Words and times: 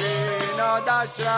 विनोदाश्रया 0.00 1.36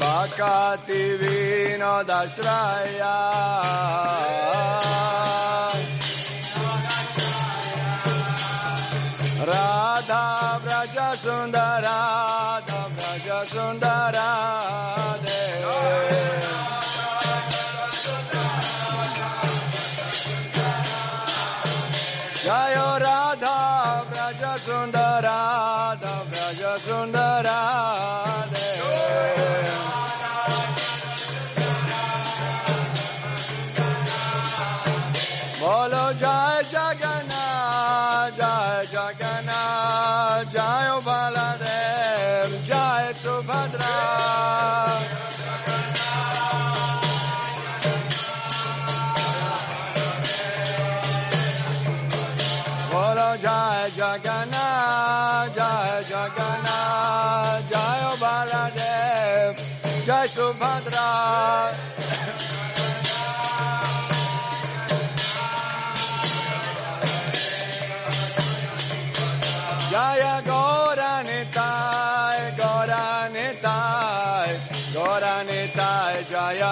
भकति 0.00 1.02
विनोदाश्रया 1.20 3.14
राधा 9.50 10.24
व्रज 10.64 10.96
सुन्दरा 11.20 11.98
राधा 12.60 12.80
व्रज 12.96 13.28
सुन्दरा 13.52 14.28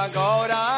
agora. 0.04 0.77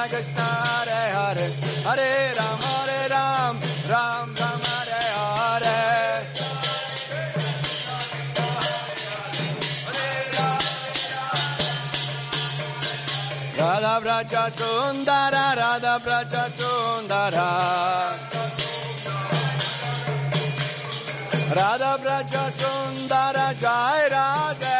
Krishna 0.00 0.16
Krishna 0.16 0.42
Hare 0.42 1.02
Hare 1.12 1.46
Hare 1.84 2.32
Ram 2.38 2.58
Hare 2.64 3.08
Ram 3.10 3.56
Ram 3.90 4.34
Ram 4.40 4.60
Hare 4.68 5.00
Hare. 5.18 5.78
Radha 13.58 13.94
Vraja 14.00 14.44
Sundara 14.58 15.44
Radha 15.60 15.94
Vraja 16.04 16.44
Sundara. 16.56 17.48
Radha 21.54 21.98
Vraja 22.02 22.44
Sundara 22.58 23.54
Jai 23.60 24.08
Radha 24.08 24.79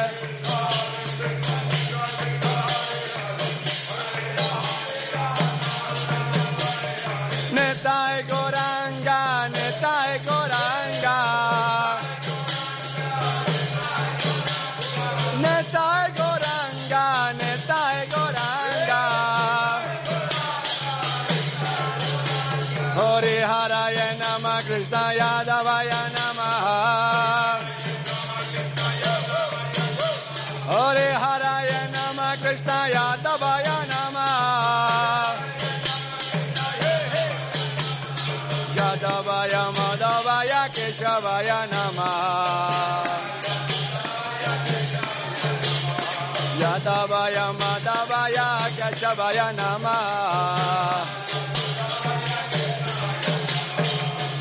केशवाय 49.11 49.39
नमः 49.59 49.99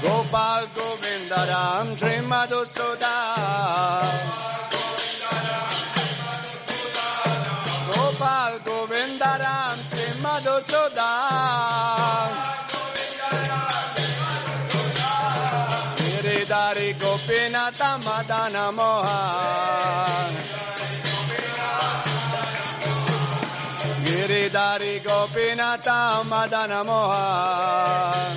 गोपाल 0.02 0.64
गोविन्द 0.78 1.32
राम 1.50 1.86
श्री 1.98 2.14
मधुसूदा 2.30 3.14
गोपाल 7.88 8.52
गोविन्द 8.68 9.22
राम 9.42 9.76
श्री 9.90 10.06
मधुसूदा 10.22 11.10
गिरिधारी 16.00 16.92
गोपीनाथ 17.02 17.82
मदन 18.06 18.56
मोहा 18.78 19.49
Giridhari 24.50 25.00
Gopinata 25.00 26.24
Madana 26.24 26.84
Mohan. 26.84 28.36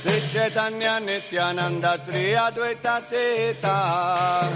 Sri 0.00 0.20
Chaitanya 0.32 1.00
Nityananda 1.00 1.98
Sri 2.04 2.32
Advaita 2.32 3.00
Sita. 3.02 4.48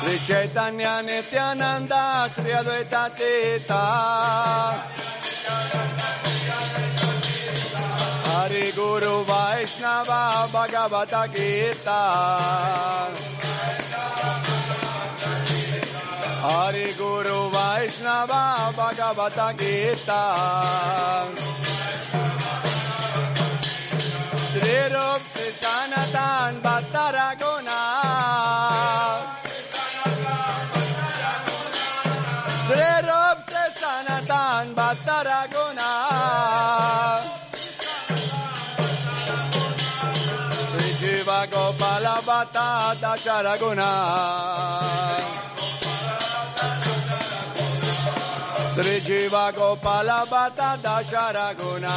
Sri 0.00 0.18
Chaitanya 0.18 1.02
Nityananda 1.02 2.30
Sri 2.32 2.52
Advaita 2.52 3.10
Sita. 3.16 3.84
Hari 8.30 8.70
Guru 8.72 9.24
Vaishnava 9.24 10.48
Bhagavata 10.52 11.26
Gita 11.34 13.39
Hari 16.40 16.88
Guru 16.96 17.50
Vaishnava 17.52 18.72
Bhagavata 18.72 19.48
Gita. 19.60 20.24
Sri 24.52 24.78
Rup 24.94 25.22
Sanatan 25.60 26.52
Bhattaraguna 26.64 27.80
Sri 32.66 32.90
Rup 33.08 33.38
Sanatan 33.80 34.64
Bhattaraguna 34.74 35.90
Sri 40.70 40.88
Jiva 41.00 41.40
Gopala 41.52 42.16
Bhatta 42.26 42.96
Dasharaguna 43.02 43.90
Sri 48.82 48.98
Jiva 49.00 49.52
Gopala 49.52 50.24
Bhatta 50.24 50.78
Dasharaguna 50.82 51.96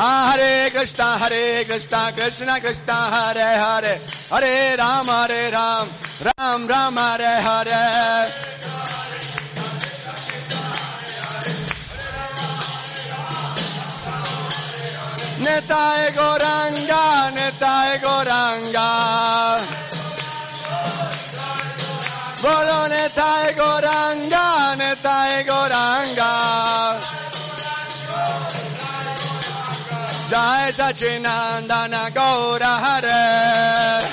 Ah, 0.00 0.30
Hare 0.30 0.70
Krishna, 0.70 1.18
Hare 1.18 1.64
Krishna, 1.64 2.12
Krishna 2.14 2.60
Krishna, 2.60 2.94
Hare 3.10 3.58
Hare, 3.58 3.98
Hare 4.30 4.76
Ram, 4.76 5.06
Hare 5.06 5.50
Ram, 5.50 5.88
Ram 6.22 6.68
Ram, 6.68 6.96
Hare 6.96 7.42
Hare. 7.46 8.30
Netai 15.42 16.12
Goranga, 16.14 17.32
Netai 17.34 17.98
Goranga. 17.98 18.88
Bolo 22.40 22.86
Netai 22.86 23.52
Goranga, 23.58 24.76
Netai 24.78 25.44
Jai 30.30 30.70
Sachinandana 30.70 32.10
Gaura 32.12 32.72
Hare. 32.84 34.04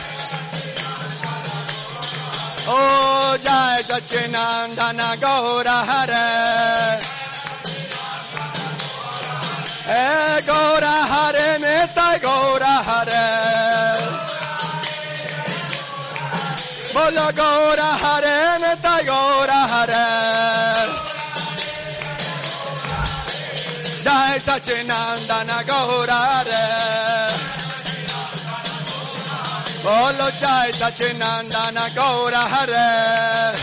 Oh 2.68 3.38
Jai 3.44 3.82
Sachinandana 3.82 5.18
Gaura 5.20 5.78
Hare. 5.90 7.00
E 9.88 9.92
eh, 9.92 10.42
Gaura 10.46 10.96
Hare 11.12 11.58
Neta 11.60 12.18
Gaura 12.24 12.76
Hare. 12.88 13.26
Bolo 16.94 17.28
Gaura 17.34 17.90
Hare 18.04 18.45
Sachinandana 24.56 25.66
Gaura 25.66 26.16
oh, 26.16 26.30
Hare. 26.32 26.64
Bolo 29.84 30.30
Jai 30.40 30.72
Sachinandana 30.72 31.90
Gaura 31.94 32.48
Hare. 32.48 33.58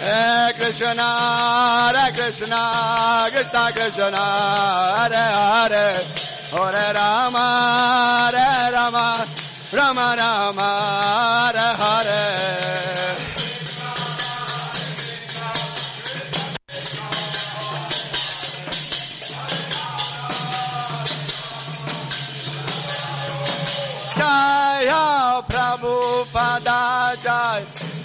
Eh, 0.00 0.06
Hare 0.06 0.52
Krishna, 0.54 1.08
Hare 1.90 2.12
Krishna, 2.12 3.26
Krishna 3.32 3.72
Krishna, 3.72 4.24
Hare 4.96 5.24
Hare, 5.34 5.86
Hare 6.52 6.92
Rama, 6.94 8.30
Hare 8.30 8.72
Rama, 8.72 9.26
Rama 9.72 10.14
Rama, 10.16 10.68
Hare 11.52 11.74
Hare. 11.82 12.85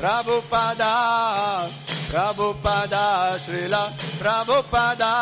Prabhupada 0.02 1.70
Prabhupada 2.10 3.38
Srila 3.38 3.86
Prabhupada. 4.18 5.14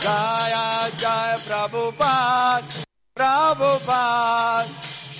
Jaya 0.00 0.88
Jaya 0.96 1.36
Prabhupada 1.44 2.64
Prabhupada 3.12 4.64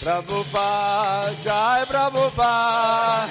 Prabhupada 0.00 1.28
Jai 1.44 1.84
Prabhupada. 1.84 3.28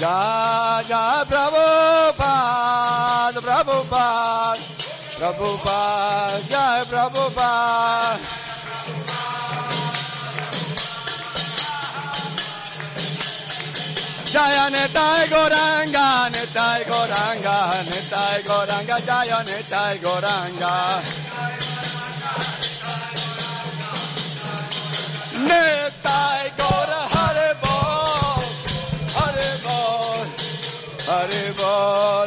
Jai 0.00 1.24
Prabhupada 1.28 2.95
Prabhupada 3.86 4.58
Prabhupada 5.18 6.42
Jai 6.50 6.84
Prabhupada. 6.90 8.18
Jaya 14.32 14.66
Netai 14.74 15.26
Goranga 15.32 16.28
Netai 16.34 16.82
Goranga 16.84 17.56
Netai 17.88 18.38
Goranga 18.48 18.96
Jaya 19.06 19.38
Netai 19.48 19.94
Goranga. 20.02 20.74
Netai 25.46 26.44
Gora 26.58 27.02
Hare 27.14 27.50
Bol 27.62 28.42
Hare 29.16 29.50
Bol 29.64 30.26
Hare 31.06 31.44
Bol 31.56 32.25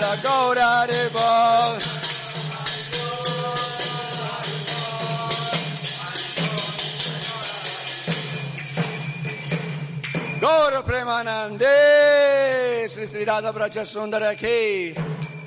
Gora 11.09 11.47
Premanande 11.47 12.87
Sri 12.87 13.07
Sri 13.07 13.23
Radha 13.23 13.51
Braja 13.51 13.81
Sundara 13.81 14.35
Ki 14.35 14.93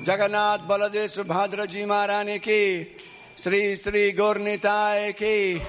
Jagannath 0.03 0.67
Baladev 0.67 1.07
Subhadra 1.07 1.65
Ji 1.65 1.85
Maharani 1.85 2.39
Ki 2.41 2.87
Sri 3.33 3.77
Sri 3.77 4.13
Gornitai 4.13 5.15
Ki 5.15 5.61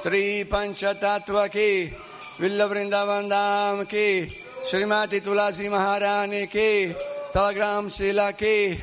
Sri 0.00 0.44
Panchatattva 0.44 1.48
Ki 1.48 1.92
Villa 2.40 2.68
Vrindavan 2.68 3.28
Dham 3.28 3.86
Ki 3.86 4.28
Srimati 4.64 5.20
Tulasi 5.20 5.68
Maharani 5.70 6.48
Ki 6.48 6.92
Salagram 7.32 7.88
Shila 7.88 8.32
Ki 8.36 8.76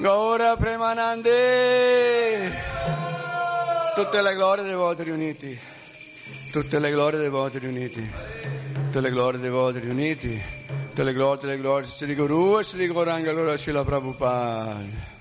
Gaura 0.00 0.56
Premanande 0.56 2.50
Tutte 3.94 4.22
le 4.22 4.34
glorie 4.34 4.64
dei 4.64 4.74
voti 4.74 5.02
riuniti 5.02 5.58
Tutte 6.50 6.78
le 6.78 6.90
glorie 6.90 7.18
dei 7.18 7.28
voti 7.28 7.58
riuniti 7.58 8.37
Tutte 8.98 9.10
le 9.10 9.16
glorie 9.16 9.38
dei 9.38 9.50
voti 9.50 9.78
riuniti 9.78 10.42
Tutte 10.88 11.04
le 11.04 11.12
glorie 11.12 11.46
delle 11.46 11.60
glorie 11.60 11.86
Sri 11.86 12.16
Guru 12.16 12.58
e 12.58 12.64
Sri 12.64 12.88
Goranga 12.88 13.30
Lora 13.30 13.56
Shila 13.56 13.84
Prabhupada 13.84 15.17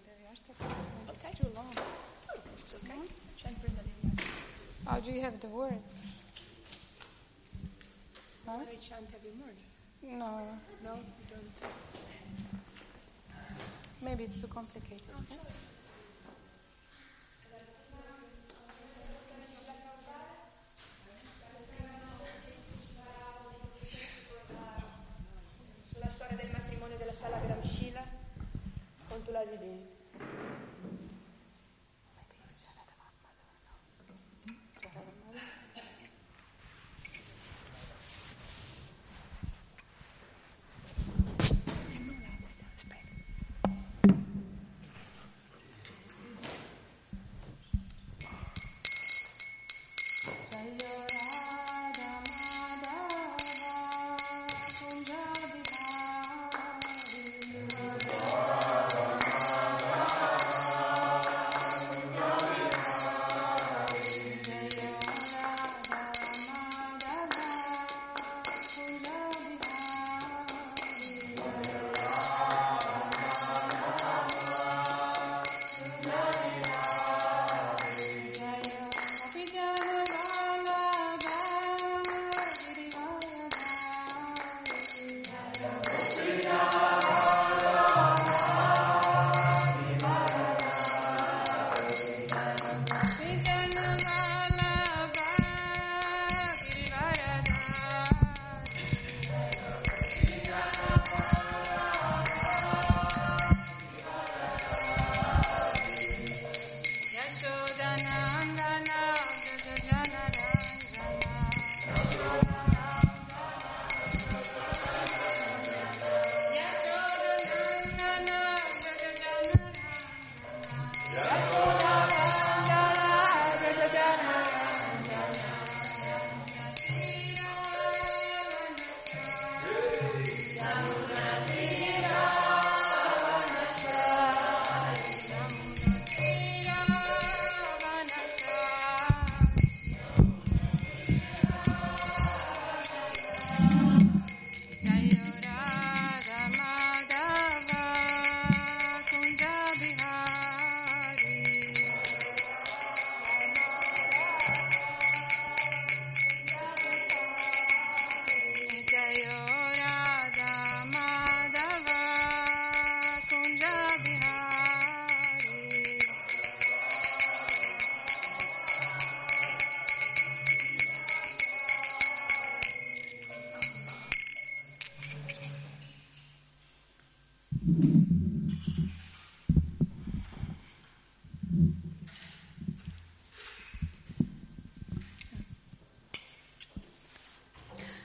It's 0.00 1.40
too 1.40 1.48
long. 1.54 1.72
It's 2.58 2.74
okay. 2.74 3.00
Chant 3.36 3.56
Vrindadevi. 3.62 4.20
How 4.86 5.00
do 5.00 5.10
you 5.12 5.20
have 5.20 5.40
the 5.40 5.48
words? 5.48 6.02
Huh? 8.46 8.52
I 8.60 8.76
chant 8.76 9.08
every 9.14 9.32
morning. 9.38 9.66
No, 10.02 10.40
No, 10.84 10.94
you 10.94 11.26
don't. 11.30 11.50
maybe 14.00 14.24
it's 14.24 14.40
too 14.40 14.46
complicated. 14.46 15.08
Oh, 15.16 15.20
Sulla 15.28 15.40
con 29.28 29.34
Tulasi 29.34 29.97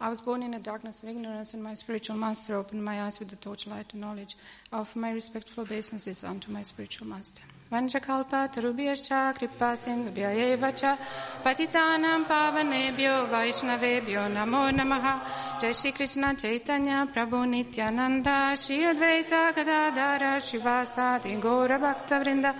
I 0.00 0.08
was 0.08 0.20
born 0.20 0.44
in 0.44 0.52
the 0.52 0.60
darkness 0.60 1.02
of 1.02 1.08
ignorance 1.08 1.54
and 1.54 1.64
my 1.64 1.74
spiritual 1.74 2.16
master 2.16 2.54
opened 2.54 2.84
my 2.84 3.02
eyes 3.02 3.18
with 3.18 3.30
the 3.30 3.36
torchlight 3.36 3.92
of 3.92 3.98
knowledge. 3.98 4.36
Offer 4.72 4.98
my 5.00 5.10
respectful 5.10 5.64
obeisances 5.64 6.22
unto 6.22 6.52
my 6.52 6.62
spiritual 6.62 7.08
master. 7.08 7.42
Vanchakalpa 7.70 8.48
tarubhyascha 8.48 9.36
kripa 9.36 9.76
sindhubhya 9.76 10.74
cha 10.74 10.96
patitanam 11.44 12.24
pavanebhyo 12.24 13.28
vaishnavebhyo 13.28 14.24
namo 14.32 14.72
namaha. 14.72 15.60
Jai 15.60 15.72
Shri 15.72 15.92
Krishna 15.92 16.34
Chaitanya 16.34 17.06
Prabhu 17.12 17.46
Nityananda 17.46 18.56
Shri 18.56 18.78
Advaita 18.78 19.54
Gadadara 19.54 20.40
Shivasati 20.40 21.38
Gaura 21.38 21.78
Bhakta 21.78 22.22
Vrinda. 22.24 22.54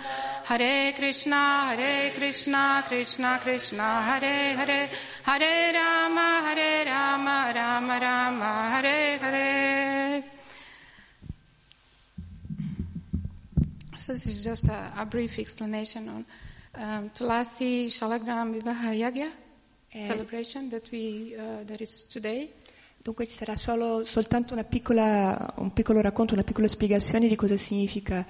Hare 0.45 0.93
Krishna 0.95 1.69
Hare 1.69 2.11
Krishna 2.15 2.83
Krishna 2.87 3.39
Krishna 3.41 4.01
Hare 4.03 4.55
Hare. 4.57 4.89
Hare 5.23 5.73
Rama 5.73 6.41
Hare 6.45 6.85
Rama 6.85 7.51
Rama 7.55 7.99
Rama 7.99 8.69
Hare 8.69 9.17
Hare 9.17 10.38
this 14.13 14.25
is 14.25 14.43
just 14.43 14.63
a, 14.69 14.91
a 14.97 15.05
brief 15.05 15.37
explanation 15.37 16.07
on 16.09 16.25
um, 16.75 17.09
Tulasi 17.11 17.87
Shalagram 17.87 18.53
Vivaha 18.59 18.93
Yagya 18.93 19.27
Eh. 19.91 20.05
celebration 20.05 20.69
that 20.69 20.87
we 20.91 21.35
uh, 21.35 21.63
that 21.65 21.79
is 21.81 22.05
today. 22.07 22.51
Dunque 23.01 23.25
ci 23.25 23.33
sarà 23.33 23.55
solo, 23.55 24.05
soltanto 24.05 24.53
una 24.53 24.63
piccola, 24.63 25.51
un 25.57 25.73
piccolo 25.73 25.99
racconto, 25.99 26.33
una 26.35 26.43
piccola 26.43 26.67
spiegazione 26.67 27.27
di 27.27 27.35
cosa 27.35 27.57
significa 27.57 28.23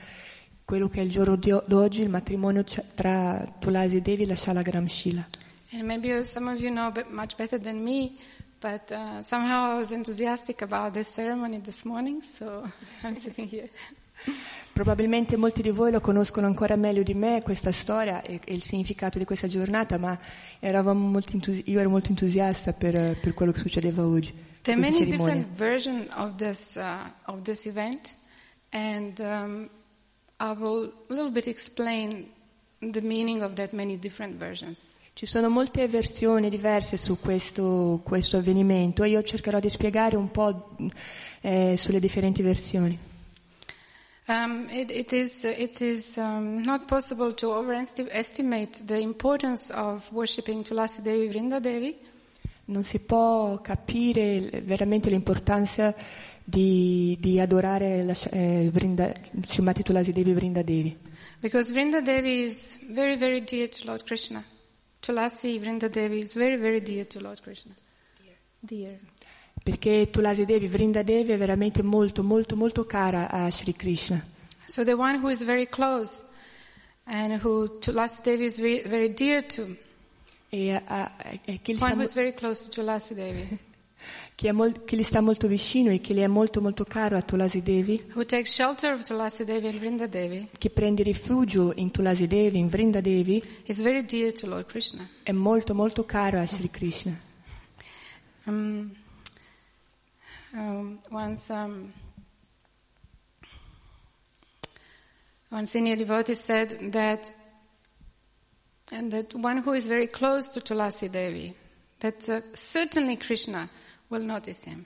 quello 0.63 0.87
che 0.87 1.01
è 1.01 1.03
il 1.03 1.09
giorno 1.09 1.35
d'oggi, 1.35 2.01
il 2.01 2.07
matrimonio 2.09 2.63
tra 2.95 3.45
Tulasi 3.59 3.99
Devi 3.99 4.23
e 4.23 4.27
la 4.27 4.35
Shala 4.37 4.61
Gramshila. 4.61 5.27
And 5.73 5.83
maybe 5.83 6.23
some 6.23 6.49
of 6.49 6.61
you 6.61 6.71
know 6.71 6.93
much 7.09 7.35
better 7.35 7.59
than 7.59 7.83
me, 7.83 8.17
but 8.61 8.89
uh, 8.89 9.21
somehow 9.21 9.71
I 9.71 9.75
was 9.75 9.91
enthusiastic 9.91 10.61
about 10.61 10.93
this 10.93 11.11
ceremony 11.13 11.59
this 11.59 11.83
morning, 11.83 12.21
so 12.21 12.63
I'm 13.03 13.15
sitting 13.15 13.49
here. 13.49 13.69
Probabilmente 14.73 15.35
molti 15.35 15.61
di 15.61 15.71
voi 15.71 15.91
lo 15.91 15.99
conoscono 15.99 16.47
ancora 16.47 16.75
meglio 16.75 17.03
di 17.03 17.13
me, 17.13 17.41
questa 17.41 17.71
storia 17.71 18.21
e, 18.21 18.39
e 18.43 18.53
il 18.53 18.63
significato 18.63 19.17
di 19.17 19.25
questa 19.25 19.47
giornata, 19.47 19.97
ma 19.97 20.17
eravamo 20.59 21.07
molto 21.07 21.33
entusi- 21.33 21.63
io 21.65 21.79
ero 21.79 21.89
molto 21.89 22.09
entusiasta 22.09 22.73
per, 22.73 23.17
per 23.19 23.33
quello 23.33 23.51
che 23.51 23.59
succedeva 23.59 24.05
oggi. 24.05 24.33
There 24.61 24.77
are 24.77 24.81
many 24.81 24.97
cerimonia. 24.97 25.33
different 25.33 25.57
versions 25.57 26.07
of 26.15 26.35
this 26.35 26.75
uh, 26.75 27.09
of 27.25 27.41
this 27.43 27.65
event, 27.65 28.15
and 28.71 29.19
um, 29.19 29.69
I 30.39 30.51
will 30.51 30.91
a 31.09 31.13
little 31.13 31.31
bit 31.31 31.47
explain 31.47 32.27
the 32.79 33.01
meaning 33.01 33.41
of 33.41 33.53
that 33.55 33.73
many 33.73 33.97
different 33.97 34.37
versions. 34.37 34.93
Ci 35.13 35.25
sono 35.25 35.49
molte 35.49 35.85
versioni 35.87 36.49
diverse 36.49 36.95
su 36.95 37.19
questo, 37.19 37.99
questo 38.03 38.37
avvenimento 38.37 39.03
e 39.03 39.09
io 39.09 39.21
cercherò 39.21 39.59
di 39.59 39.69
spiegare 39.69 40.15
un 40.15 40.31
po' 40.31 40.77
eh, 41.41 41.75
sulle 41.75 41.99
differenti 41.99 42.41
versioni. 42.41 42.97
Um, 44.29 44.67
it, 44.69 44.91
it 44.91 45.11
is 45.11 45.43
it 45.43 45.81
is 45.81 46.15
um, 46.17 46.61
not 46.61 46.87
possible 46.87 47.33
to 47.33 47.51
overestimate 47.51 48.79
the 48.85 48.99
importance 48.99 49.71
of 49.71 50.07
worshiping 50.11 50.63
Tulasi 50.63 51.01
Devi 51.01 51.29
Vrinda 51.29 51.59
Devi. 51.59 51.97
Non 52.65 52.83
si 52.83 52.99
può 52.99 53.59
capire 53.59 54.61
veramente 54.63 55.09
l'importanza 55.09 55.95
di, 56.43 57.17
di 57.19 57.39
adorare 57.39 58.03
la, 58.03 58.13
eh, 58.29 58.69
Vrinda, 58.71 59.11
Srimati 59.47 59.81
Tulasi 59.81 60.11
Devi 60.11 60.33
Vrinda 60.33 60.61
Devi. 60.61 60.95
Because 61.39 61.71
Vrinda 61.71 61.99
Devi 61.99 62.43
is 62.43 62.77
very, 62.91 63.15
very 63.15 63.43
dear 63.43 63.67
to 63.67 63.85
Lord 63.85 64.03
Krishna. 64.03 64.43
Tulasi 64.99 65.57
Vrinda 65.57 65.89
Devi 65.89 66.19
is 66.19 66.35
very, 66.35 66.57
very 66.57 66.81
dear 66.81 67.07
to 67.07 67.19
Lord 67.19 67.41
Krishna. 67.41 67.73
Dear. 68.59 68.95
Perché 69.69 70.09
Tulasi 70.09 70.45
Devi 70.45 70.67
Vrinda 70.67 71.03
Devi 71.03 71.31
è 71.31 71.37
veramente 71.37 71.83
molto, 71.83 72.23
molto, 72.23 72.55
molto 72.55 72.85
cara 72.85 73.29
a 73.29 73.49
Sri 73.51 73.73
Krishna. 73.75 74.25
So 74.65 74.83
the 74.83 74.93
one 74.93 75.17
who 75.19 75.29
is 75.29 75.43
very 75.43 75.67
close 75.67 76.23
and 77.03 77.39
who 77.43 77.77
Tulasi 77.79 78.21
Devi 78.23 78.45
is 78.45 78.59
very, 78.59 78.81
very 78.87 79.13
dear 79.13 79.43
to, 79.45 79.75
E 80.49 80.71
a- 80.73 81.11
e 81.45 81.59
chi, 81.61 81.73
gli 81.73 81.77
sta, 81.77 81.91
è 81.91 81.95
mol- 84.51 84.83
chi 84.85 84.97
gli 84.97 85.03
sta 85.03 85.21
molto 85.21 85.47
vicino 85.47 85.91
e 85.91 85.99
chi 86.01 86.13
le 86.15 86.23
è 86.23 86.27
molto, 86.27 86.61
molto 86.61 86.85
caro 86.85 87.15
a 87.17 87.21
Tulasi 87.21 87.61
Devi, 87.61 88.01
who 88.13 88.25
takes 88.25 88.51
shelter 88.51 88.93
of 88.93 89.03
Tulasi 89.03 89.43
Devi 89.43 89.67
Devi, 90.07 90.49
che 90.57 90.69
prende 90.71 91.03
rifugio 91.03 91.73
in 91.75 91.91
Tulasi 91.91 92.25
Devi, 92.25 92.57
in 92.57 92.69
Vrinda 92.69 93.01
Devi, 93.01 93.43
is 93.65 93.81
very 93.81 94.03
dear 94.03 94.31
to 94.33 94.47
Lord 94.47 94.65
Krishna. 94.65 95.07
è 95.21 95.31
molto, 95.31 95.75
molto 95.75 96.05
caro 96.05 96.39
a 96.39 96.47
Sri 96.47 96.69
Krishna. 96.71 97.19
Um, 98.45 98.91
once, 101.19 101.49
um, 101.49 101.91
one 105.49 105.65
senior 105.65 105.97
devotee 105.97 106.33
said 106.33 106.93
that, 106.93 107.29
and 108.93 109.11
that 109.11 109.35
one 109.35 109.57
who 109.57 109.73
is 109.73 109.85
very 109.85 110.07
close 110.07 110.47
to 110.47 110.61
Tulasi 110.61 111.11
Devi, 111.11 111.53
that 111.99 112.29
uh, 112.29 112.39
certainly 112.53 113.17
Krishna 113.17 113.69
will 114.09 114.21
notice 114.21 114.63
him. 114.63 114.85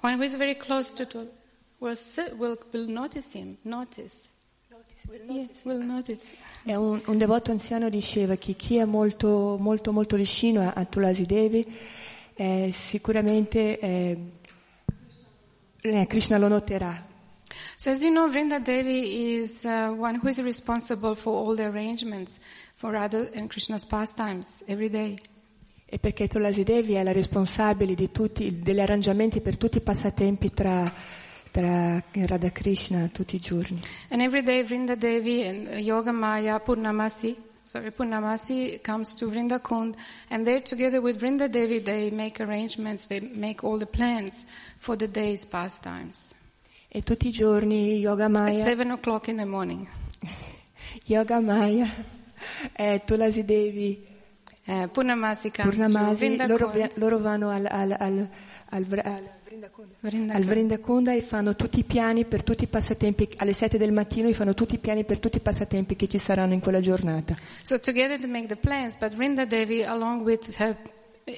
One 0.00 0.16
who 0.16 0.22
is 0.22 0.36
very 0.36 0.54
close 0.54 0.90
to 0.92 1.04
Tul 1.04 1.28
will, 1.78 1.96
will, 2.38 2.56
will 2.72 2.86
notice 2.86 3.30
him, 3.34 3.58
notice. 3.64 4.14
Yes, 5.28 5.64
will 5.64 5.82
notice. 5.82 6.22
E 6.64 6.74
un, 6.76 7.02
un 7.06 7.18
devoto 7.18 7.50
anziano 7.50 7.90
diceva 7.90 8.36
che 8.36 8.54
chi 8.54 8.76
è 8.76 8.84
molto, 8.84 9.58
molto, 9.60 9.92
molto 9.92 10.16
vicino 10.16 10.62
a, 10.62 10.72
a 10.74 10.84
Tulasi 10.86 11.26
Devi 11.26 11.76
eh, 12.34 12.70
sicuramente 12.72 13.78
eh, 13.78 14.18
Krishna 16.06 16.38
lo 16.38 16.48
noterà. 16.48 17.10
So 17.76 17.90
as 17.90 18.02
you 18.02 18.10
know, 18.10 18.28
Vrinda 18.30 18.60
Devi 18.60 19.40
is 19.40 19.64
uh, 19.64 19.92
one 19.96 20.20
who 20.22 20.28
is 20.28 20.40
responsible 20.40 21.14
for 21.14 21.34
all 21.34 21.56
the 21.56 21.64
arrangements 21.64 22.38
for 22.76 22.92
Radha 22.92 23.28
and 23.34 23.48
Krishna's 23.50 23.84
pastimes 23.84 24.62
every 24.66 24.88
day. 24.88 25.18
E 25.84 25.98
perché 25.98 26.28
Tulasi 26.28 26.62
Devi 26.62 26.94
è 26.94 27.02
la 27.02 27.12
responsabile 27.12 27.94
di 27.94 28.10
tutti, 28.10 28.60
degli 28.60 28.80
arrangiamenti 28.80 29.40
per 29.40 29.58
tutti 29.58 29.78
i 29.78 29.80
passatempi 29.80 30.54
tra, 30.54 30.90
tra 31.50 32.02
Radha 32.12 32.50
Krishna 32.50 33.10
tutti 33.12 33.36
i 33.36 33.40
giorni. 33.40 33.80
And 34.08 34.22
every 34.22 34.42
day 34.42 34.62
Vrinda 34.62 34.94
Devi 34.94 35.44
and 35.44 35.68
Yoga 35.78 36.12
Maya 36.12 36.60
Purnamasi, 36.60 37.36
sorry, 37.64 37.90
Purnamasi 37.90 38.82
comes 38.82 39.14
to 39.14 39.26
Vrinda 39.30 39.58
Kund 39.62 39.96
and 40.30 40.46
there 40.46 40.60
together 40.60 41.00
with 41.00 41.20
Vrinda 41.20 41.50
Devi 41.50 41.78
they 41.80 42.10
make 42.10 42.40
arrangements, 42.40 43.06
they 43.06 43.20
make 43.20 43.62
all 43.64 43.78
the 43.78 43.86
plans 43.86 44.44
for 44.78 44.96
the 44.96 45.06
day's 45.08 45.44
pastimes. 45.44 46.34
E 46.94 47.02
tutti 47.02 47.28
i 47.28 47.32
giorni 47.32 47.98
Yoga 48.00 48.24
At 48.24 48.30
Maya, 48.30 48.64
seven 48.64 48.90
o'clock 48.90 49.28
in 49.28 49.36
the 49.38 49.46
morning. 49.46 49.88
Yoga 51.06 51.40
Maya 51.40 51.88
e 52.78 53.00
Tulasi 53.04 53.44
Devi, 53.44 54.10
Uh, 54.64 54.86
Purnamasi 54.86 55.52
comes 55.52 55.74
to 55.74 55.80
Purnamasi, 55.82 56.14
Vrinda 56.16 56.46
loro, 56.46 56.68
Kund. 56.68 56.92
loro 56.98 57.18
vanno 57.18 57.50
al, 57.50 57.66
al, 57.68 57.96
al, 57.98 58.28
al, 58.70 58.86
al 59.04 59.28
al 59.64 59.70
Kund. 59.70 59.94
Vrindakunda 60.00 61.12
e 61.12 61.20
fanno 61.22 61.54
tutti 61.54 61.80
i 61.80 61.84
piani 61.84 62.24
per 62.24 62.42
tutti 62.42 62.64
i 62.64 62.66
passatempi, 62.66 63.28
alle 63.36 63.52
7 63.52 63.78
del 63.78 63.92
mattino 63.92 64.28
e 64.28 64.32
fanno 64.32 64.54
tutti 64.54 64.74
i 64.74 64.78
piani 64.78 65.04
per 65.04 65.18
tutti 65.18 65.36
i 65.36 65.40
passatempi 65.40 65.96
che 65.96 66.08
ci 66.08 66.18
saranno 66.18 66.54
in 66.54 66.60
quella 66.60 66.80
giornata. 66.80 67.36
So 67.62 67.78
together 67.78 68.18
they 68.18 68.30
make 68.30 68.46
the 68.46 68.56
plans, 68.56 68.96
but 68.96 69.14
Vrinda 69.14 69.44
Devi, 69.44 69.82
along 69.82 70.22
with 70.22 70.56
her 70.58 70.76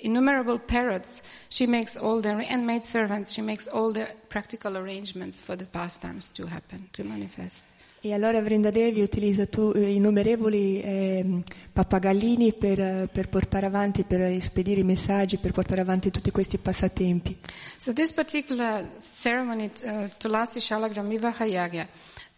innumerable 0.02 0.58
parrots, 0.58 1.22
she 1.48 1.66
makes 1.66 1.96
all 1.96 2.20
the, 2.20 2.30
and 2.30 2.64
maid 2.64 2.82
servants, 2.82 3.32
she 3.32 3.42
makes 3.42 3.66
all 3.66 3.92
the 3.92 4.08
practical 4.28 4.76
arrangements 4.76 5.40
for 5.40 5.56
the 5.56 5.66
pastimes 5.66 6.30
to 6.30 6.46
happen, 6.46 6.88
to 6.92 7.04
manifest. 7.04 7.64
E 8.06 8.12
allora 8.12 8.42
Vrindadevi 8.42 9.00
utilizza 9.00 9.46
tu, 9.46 9.72
eh, 9.74 9.94
innumerevoli 9.94 10.78
ehm, 10.78 11.42
pappagallini 11.72 12.52
per, 12.52 12.78
eh, 12.78 13.08
per 13.10 13.30
portare 13.30 13.64
avanti, 13.64 14.04
per 14.04 14.42
spedire 14.42 14.80
i 14.80 14.84
messaggi, 14.84 15.38
per 15.38 15.52
portare 15.52 15.80
avanti 15.80 16.10
tutti 16.10 16.30
questi 16.30 16.58
passatempi. 16.58 17.38
So 17.78 17.94
this 17.94 18.12
particular 18.12 18.84
ceremony, 19.00 19.70
uh, 19.84 20.10
Tulasi 20.18 20.60
Shalagram 20.60 21.08
Vivaha 21.08 21.46
Yagya, 21.46 21.86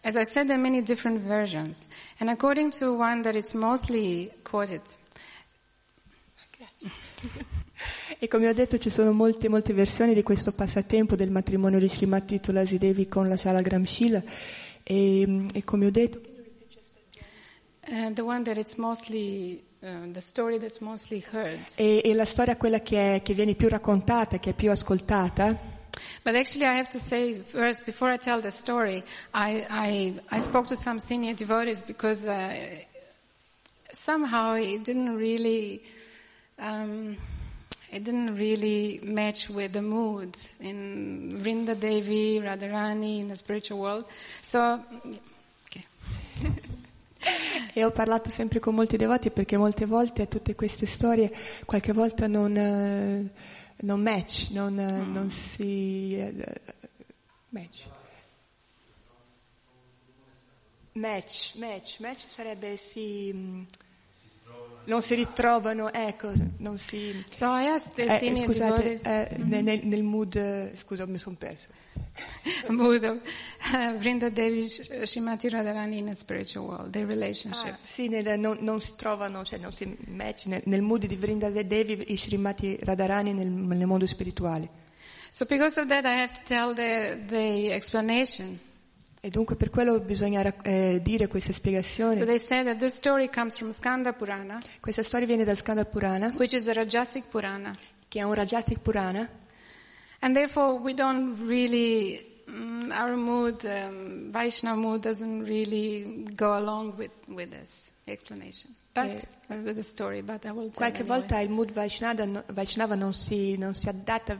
as 0.03 0.15
I 0.15 0.23
said, 0.23 0.47
there 0.47 0.53
are 0.53 0.61
many 0.61 0.81
different 0.81 1.19
versions. 1.27 1.77
And 2.19 2.29
according 2.29 2.71
to 2.79 2.93
one 2.93 3.21
that 3.23 3.35
it's 3.35 3.51
mostly 3.51 4.31
quoted, 4.43 4.79
E 8.19 8.27
come 8.27 8.47
ho 8.47 8.53
detto 8.53 8.77
ci 8.77 8.89
sono 8.89 9.11
molte, 9.11 9.49
molte 9.49 9.73
versioni 9.73 10.13
di 10.13 10.23
questo 10.23 10.53
passatempo 10.53 11.15
del 11.17 11.29
matrimonio 11.29 11.77
di 11.77 11.89
Srimati 11.89 12.39
Tulasi 12.39 12.77
Devi 12.77 13.05
con 13.05 13.27
la 13.27 13.37
Sala 13.37 13.61
Gramshila 13.61 14.23
e, 14.89 15.45
e 15.53 15.63
come 15.65 15.85
ho 15.85 15.91
detto 15.91 16.21
uh, 17.89 18.13
the 18.13 18.21
one 18.21 18.43
that 18.43 18.57
it's 18.57 18.75
mostly, 18.75 19.61
uh, 19.81 20.11
the 20.13 20.21
story 20.21 20.59
that's 20.59 20.79
mostly 20.79 21.23
heard. 21.31 21.59
e, 21.75 22.01
e 22.03 22.13
la 22.13 22.25
storia 22.25 22.55
quella 22.55 22.81
che, 22.81 23.15
è- 23.15 23.21
che 23.21 23.33
viene 23.33 23.53
più 23.55 23.67
raccontata, 23.67 24.39
che 24.39 24.51
è 24.51 24.53
più 24.53 24.71
ascoltata, 24.71 25.75
But 26.23 26.35
actually, 26.35 26.63
I 26.67 26.77
have 26.77 26.89
to 26.89 26.99
say 26.99 27.33
first, 27.33 27.83
before 27.83 28.11
I 28.13 28.19
tell 28.19 28.39
the 28.39 28.51
story, 28.51 29.03
I, 29.33 29.65
I, 29.67 30.21
I 30.29 30.39
spoke 30.41 30.67
to 30.67 30.75
some 30.75 30.99
senior 30.99 31.33
devotees 31.33 31.81
because 31.81 32.23
uh, 32.23 32.53
somehow 33.93 34.53
it 34.57 34.83
didn't 34.83 35.15
really, 35.17 35.81
um, 36.59 37.17
it 37.97 38.03
didn't 38.03 38.35
really 38.37 38.99
match 39.03 39.49
with 39.49 39.71
the 39.71 39.81
mood 39.81 40.37
in 40.59 41.33
Vrinda 41.41 41.75
Devi, 41.75 42.39
Radharani, 42.39 43.19
in 43.19 43.27
the 43.27 43.35
spiritual 43.35 43.79
world. 43.79 44.05
So, 44.41 44.83
okay. 45.65 45.85
E 47.73 47.83
ho 47.83 47.91
parlato 47.91 48.29
sempre 48.29 48.59
con 48.59 48.73
molti 48.73 48.95
devoti 48.95 49.31
perché 49.31 49.57
molte 49.57 49.85
volte 49.85 50.27
tutte 50.27 50.55
queste 50.55 50.85
storie 50.85 51.31
qualche 51.65 51.91
volta 51.91 52.25
non, 52.27 52.55
eh, 52.55 53.29
non 53.81 54.01
match, 54.01 54.49
non, 54.51 54.79
eh, 54.79 55.01
non 55.05 55.29
si... 55.29 56.15
eh, 56.15 56.33
match. 57.49 57.89
Match, 60.93 61.55
match, 61.55 61.99
match 61.99 62.27
sarebbe 62.27 62.77
si... 62.77 63.65
non 64.87 65.01
si 65.01 65.15
ritrovano, 65.15 65.91
ecco, 65.91 66.31
non 66.57 66.77
si... 66.77 67.23
So 67.29 67.45
I 67.45 67.67
asked 67.67 67.93
the 67.95 68.19
eh, 68.19 68.35
scusate, 68.35 68.99
eh, 69.03 69.37
nel, 69.37 69.63
nel- 69.63 69.85
nel 69.85 70.03
mood... 70.03 70.35
eh, 70.35 70.71
scusa, 70.75 71.05
mi 71.05 71.17
sono 71.17 71.35
persa. 71.37 71.67
mood 72.69 73.03
of 73.03 73.19
uh, 73.73 73.95
Vrinda 73.99 74.29
Devi, 74.29 74.67
Shrimati 74.67 75.49
Radharani 75.49 75.97
in 75.97 76.05
the 76.05 76.15
spiritual 76.15 76.65
world, 76.67 76.91
their 76.91 77.05
relationship. 77.05 77.73
Ah, 77.73 77.77
sì, 77.85 78.07
nel- 78.07 78.39
non, 78.39 78.57
non 78.61 78.79
si 78.79 78.93
trovano, 78.95 79.43
cioè 79.43 79.59
non 79.59 79.73
si 79.73 79.95
match 80.07 80.45
nel, 80.45 80.61
nel 80.65 80.81
mood 80.81 81.05
di 81.05 81.15
Vrindavedevi 81.15 82.03
e 82.03 82.17
Srimati 82.17 82.77
Radharani 82.81 83.33
nel, 83.33 83.47
nel 83.47 83.85
mondo 83.85 84.05
spirituale. 84.05 84.85
So 85.29 85.45
because 85.45 85.79
of 85.79 85.87
that, 85.87 86.05
I 86.05 86.21
have 86.21 86.33
to 86.33 86.41
tell 86.45 86.73
the, 86.73 87.19
the 87.27 87.73
explanation. 87.73 88.59
E 89.27 89.29
dunque 89.29 89.57
per 89.57 89.69
quello 89.69 89.99
bisogna 89.99 90.41
eh, 90.61 91.01
dire 91.03 91.27
questa 91.27 91.51
So 91.51 91.57
spiegazione. 91.57 92.23
they 92.23 92.39
say 92.39 92.63
that 92.63 92.77
this 92.77 92.93
story 92.93 93.27
comes 93.29 93.57
from 93.57 93.71
Skanda 93.71 94.13
Purana, 94.13 94.57
Questa 94.79 95.03
storia 95.03 95.27
viene 95.27 95.43
dal 95.43 95.57
Skanda 95.57 95.83
Purana, 95.83 96.29
which 96.37 96.53
is 96.53 96.65
a 96.69 96.71
Rajasic 96.71 97.25
Purana. 97.27 97.73
che 98.07 98.19
è 98.19 98.23
un 98.23 98.33
Rajastic 98.33 98.79
Purana, 98.79 99.27
And 100.21 100.33
therefore 100.33 100.79
we 100.79 100.93
don't 100.93 101.37
really, 101.45 102.25
mm, 102.49 102.89
our 102.91 103.17
mood, 103.17 103.61
um, 103.65 104.31
Vaishnava 104.31 104.79
mood, 104.79 105.01
doesn't 105.01 105.43
really 105.43 106.25
go 106.33 106.55
along 106.55 106.95
with, 106.95 107.11
with 107.27 107.49
this 107.49 107.91
explanation, 108.05 108.73
but 108.93 109.27
uh, 109.49 109.55
with 109.61 109.75
the 109.75 109.83
story. 109.83 110.21
But 110.21 110.45
I 110.45 110.51
will 110.51 110.71
tell 110.71 110.71
Qualche 110.71 111.01
anyway. 111.01 111.19
volta 111.19 111.39
il 111.41 111.49
mood 111.49 111.73
Vaishnava, 111.73 112.45
Vaishnava 112.47 112.95
non, 112.95 113.13
si, 113.13 113.57
non 113.57 113.73
si 113.73 113.89
adatta 113.89 114.31
eh, 114.33 114.39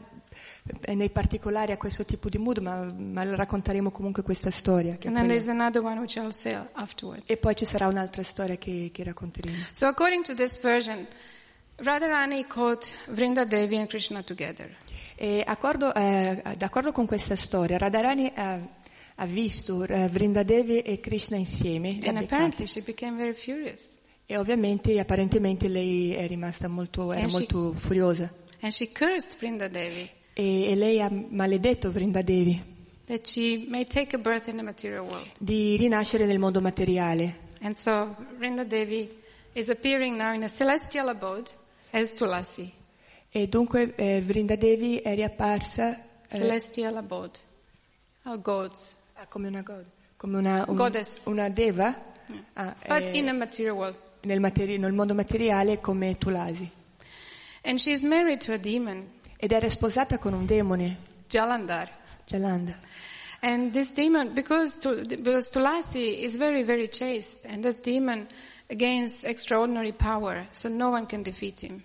nei 0.94 1.10
particolari 1.10 1.72
a 1.72 1.76
questo 1.76 2.04
tipo 2.04 2.28
di 2.28 2.38
mood, 2.38 2.58
ma, 2.58 2.82
ma 2.84 3.24
racconteremo 3.34 3.90
comunque 3.90 4.22
questa 4.22 4.50
storia. 4.50 4.96
che 4.96 5.04
è 5.04 5.10
And 5.10 5.16
then 5.16 5.26
quella- 5.26 5.40
there's 5.42 5.48
another 5.48 5.82
one 5.82 5.98
which 6.00 6.16
I'll 6.16 6.30
say 6.32 6.58
afterwards. 6.72 7.28
E 7.30 7.36
poi 7.38 7.54
ci 7.56 7.64
sarà 7.64 7.86
un'altra 7.88 8.22
storia 8.22 8.56
che, 8.56 8.90
che 8.92 9.02
racconteremo. 9.04 9.56
So 9.72 9.86
according 9.86 10.24
to 10.24 10.34
this 10.34 10.58
version, 10.60 11.06
Radharani 11.76 12.44
caught 12.46 12.86
Vrinda 13.06 13.44
Devi 13.44 13.76
and 13.76 13.88
Krishna 13.88 14.22
together. 14.22 14.76
E 15.14 15.42
accordo- 15.46 15.94
eh, 15.94 16.42
d'accordo 16.56 16.92
con 16.92 17.06
questa 17.06 17.36
storia, 17.36 17.76
Radharani 17.78 18.32
ha, 18.34 18.58
ha 19.16 19.26
visto 19.26 19.84
eh, 19.84 20.08
Vrindadevi 20.08 20.80
e 20.80 21.00
Krishna 21.00 21.36
insieme 21.36 21.98
And 22.04 22.18
apparently 22.18 22.66
she 22.66 22.82
became 22.82 23.16
very 23.16 23.32
furious. 23.34 23.96
e 24.26 24.36
ovviamente 24.36 24.98
apparentemente 25.00 25.68
lei 25.68 26.12
è 26.14 26.26
rimasta 26.26 26.68
molto, 26.68 27.10
era 27.12 27.22
And 27.22 27.30
she- 27.30 27.38
molto 27.38 27.72
furiosa 27.78 28.32
And 28.60 28.72
she 28.72 28.90
cursed 28.92 29.36
Vrinda 29.38 29.66
Devi 29.68 30.08
e, 30.40 30.70
e 30.70 30.74
lei 30.76 31.00
ha 31.00 31.10
maledetto 31.10 31.90
Vrindadevi 31.90 32.76
that 33.06 33.26
she 33.26 33.64
may 33.68 33.84
take 33.86 34.14
a 34.14 34.18
birth 34.18 34.48
in 34.48 34.56
the 34.56 34.62
material 34.62 35.04
world. 35.08 35.26
di 35.38 35.76
rinascere 35.76 36.26
nel 36.26 36.38
mondo 36.38 36.60
materiale. 36.60 37.46
And 37.62 37.74
so 37.74 38.14
Vrinda 38.36 38.64
Devi 38.64 39.08
is 39.54 39.68
appearing 39.68 40.16
now 40.16 40.32
in 40.32 40.42
a 40.44 40.48
celestial 40.48 41.08
abode 41.08 41.50
as 41.90 42.12
Tulasi. 42.12 42.70
E 43.30 43.48
dunque 43.48 43.94
eh, 43.96 44.20
Vrindadevi 44.20 44.98
è 44.98 45.14
riapparsa 45.14 45.98
eh, 46.28 46.36
Celestial 46.36 46.96
abode. 46.96 47.38
Or 48.24 48.40
gods. 48.40 48.94
ah, 49.14 49.26
come 49.26 49.48
una, 49.48 49.62
god- 49.62 49.86
come 50.16 50.36
una, 50.36 50.64
un- 50.68 50.76
Goddess. 50.76 51.24
una 51.26 51.48
deva 51.48 51.86
ah, 52.52 52.76
But 52.86 53.02
eh, 53.02 53.16
in 53.18 53.28
a 53.28 53.32
material 53.32 53.74
world. 53.74 53.96
nel, 54.22 54.38
materi- 54.40 54.78
nel 54.78 54.92
mondo 54.92 55.14
materiale 55.14 55.80
come 55.80 56.16
Tulasi. 56.16 56.70
And 57.64 57.78
she's 57.80 58.02
married 58.02 58.40
to 58.42 58.52
a 58.52 58.58
demon, 58.58 59.08
Ed 59.40 59.52
era 59.52 59.70
sposata 59.70 60.18
con 60.18 60.34
un 60.34 60.44
demone, 60.46 60.96
Jalandhar. 61.28 61.96
Jalanda. 62.28 62.76
And 63.40 63.72
this 63.72 63.92
demon, 63.92 64.34
because, 64.34 64.78
Tul- 64.78 65.06
because 65.06 65.48
Tulasi 65.50 66.24
is 66.24 66.36
very, 66.36 66.64
very 66.64 66.88
chaste, 66.88 67.46
and 67.46 67.62
this 67.62 67.80
demon 67.80 68.26
gains 68.66 69.22
extraordinary 69.24 69.92
power, 69.92 70.48
so 70.50 70.68
no 70.68 70.90
one 70.90 71.06
can 71.06 71.22
defeat 71.22 71.62
him. 71.62 71.82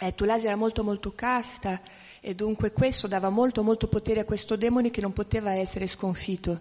Eh, 0.00 0.14
Tulasi 0.14 0.46
era 0.46 0.56
molto 0.56 0.84
molto 0.84 1.12
casta 1.14 1.80
e 2.20 2.34
dunque 2.34 2.72
questo 2.72 3.06
dava 3.08 3.30
molto 3.30 3.62
molto 3.62 3.88
potere 3.88 4.20
a 4.20 4.24
questo 4.24 4.56
demone 4.56 4.90
che 4.90 5.00
non 5.00 5.12
poteva 5.12 5.52
essere 5.52 5.86
sconfitto. 5.86 6.60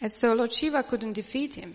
And 0.00 0.10
so 0.10 0.32
Lord 0.32 0.52
Shiva 0.52 0.84
couldn't 0.84 1.14
defeat 1.14 1.56
him. 1.56 1.74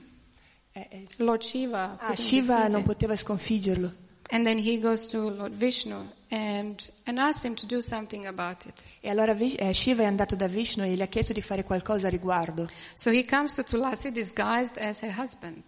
Eh, 0.71 0.87
eh, 0.89 1.07
Lord 1.17 1.41
Shiva 1.41 1.97
ah, 1.99 2.15
Shiva 2.15 2.67
non 2.67 2.79
him. 2.79 2.85
poteva 2.85 3.15
sconfiggerlo. 3.15 3.93
And 4.29 4.45
then 4.45 4.57
he 4.57 4.79
goes 4.79 5.07
to 5.09 5.29
Lord 5.29 5.53
Vishnu 5.53 6.11
and, 6.33 6.89
and 7.05 7.19
asks 7.19 7.43
him 7.43 7.53
to 7.53 7.67
do 7.67 7.79
something 7.79 8.25
about 8.25 8.65
it. 8.65 8.73
E 9.01 9.09
allora 9.09 9.37
eh, 9.37 9.71
Shiva 9.71 10.01
è 10.01 10.05
andato 10.05 10.35
da 10.35 10.47
Vishnu 10.47 10.83
e 10.83 10.95
gli 10.95 11.01
ha 11.01 11.05
chiesto 11.05 11.31
di 11.31 11.41
fare 11.41 11.63
qualcosa 11.63 12.07
a 12.07 12.09
riguardo. 12.09 12.67
So 12.95 13.11
he 13.11 13.23
comes 13.23 13.53
to 13.53 13.63
Tulasi 13.63 14.11
disguised 14.11 14.77
as 14.79 15.01
her 15.01 15.13
husband. 15.15 15.63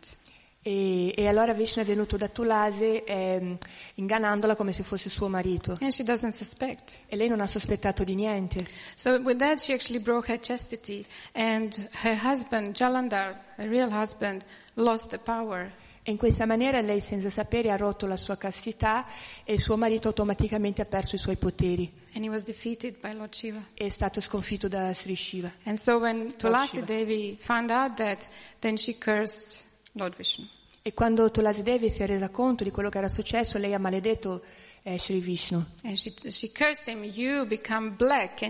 E, 0.63 1.13
e 1.15 1.27
allora 1.27 1.53
Vishnu 1.53 1.83
è 1.83 1.85
venuto 1.85 2.17
da 2.17 2.27
Tulasi 2.29 3.03
ehm, 3.05 3.55
ingannandola 3.95 4.55
come 4.55 4.73
se 4.73 4.81
fosse 4.81 5.09
suo 5.09 5.27
marito. 5.27 5.77
And 5.79 5.91
she 5.91 6.03
doesn't 6.03 6.33
suspect. 6.33 6.95
E 7.05 7.15
lei 7.15 7.27
non 7.27 7.41
ha 7.41 7.47
sospettato 7.47 8.03
di 8.03 8.15
niente. 8.15 8.65
So 8.95 9.19
with 9.19 9.37
that, 9.37 9.59
she 9.59 9.73
actually 9.73 10.01
broke 10.01 10.31
her 10.31 10.39
chastity, 10.39 11.05
and 11.33 11.75
her 12.01 12.17
husband, 12.19 12.75
Jalandhar, 12.75 13.39
her 13.57 13.69
real 13.69 13.91
husband, 13.91 14.43
lost 14.73 15.11
the 15.11 15.19
power. 15.19 15.71
E 16.07 16.11
in 16.11 16.17
questa 16.17 16.45
maniera 16.45 16.81
lei 16.81 17.01
senza 17.01 17.31
sapere 17.31 17.71
ha 17.71 17.75
rotto 17.77 18.05
la 18.05 18.15
sua 18.15 18.37
castità 18.37 19.07
e 19.43 19.53
il 19.53 19.59
suo 19.59 19.75
marito 19.75 20.09
automaticamente 20.09 20.83
ha 20.83 20.85
perso 20.85 21.15
i 21.15 21.17
suoi 21.17 21.35
poteri. 21.35 21.91
And 22.13 22.23
he 22.23 22.29
was 22.29 22.43
defeated 22.43 22.99
by 23.01 23.15
Lord 23.15 23.33
Shiva. 23.33 23.69
È 23.73 23.89
stato 23.89 24.21
sconfitto 24.21 24.67
da 24.67 24.93
Sri 24.93 25.15
Shiva. 25.15 25.51
And 25.63 25.77
so 25.77 25.97
when 25.97 26.35
Tulasi. 26.37 26.83
Devi 26.83 27.35
found 27.39 27.71
out 27.71 27.95
that, 27.95 28.27
then 28.59 28.77
she 28.77 28.99
cursed 28.99 29.57
Lord 29.93 30.15
Vishnu. 30.15 30.47
E 30.83 30.93
quando 30.93 31.31
Tulasi 31.31 31.63
Devi 31.63 31.89
si 31.89 32.03
è 32.03 32.05
resa 32.05 32.29
conto 32.29 32.63
di 32.63 32.69
quello 32.69 32.89
che 32.89 32.99
era 32.99 33.09
successo, 33.09 33.57
lei 33.57 33.73
ha 33.73 33.79
maledetto 33.79 34.43
eh, 34.83 34.99
Sri 34.99 35.19
Vishnu. 35.19 35.65
She, 35.95 36.13
she 36.29 36.51
him, 36.85 37.95
black. 37.95 38.41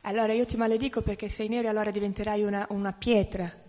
Allora 0.00 0.32
io 0.32 0.44
ti 0.44 0.56
maledico 0.56 1.02
perché 1.02 1.28
sei 1.28 1.46
nero 1.46 1.68
e 1.68 1.70
allora 1.70 1.92
diventerai 1.92 2.42
una, 2.42 2.66
una 2.70 2.92
pietra. 2.92 3.62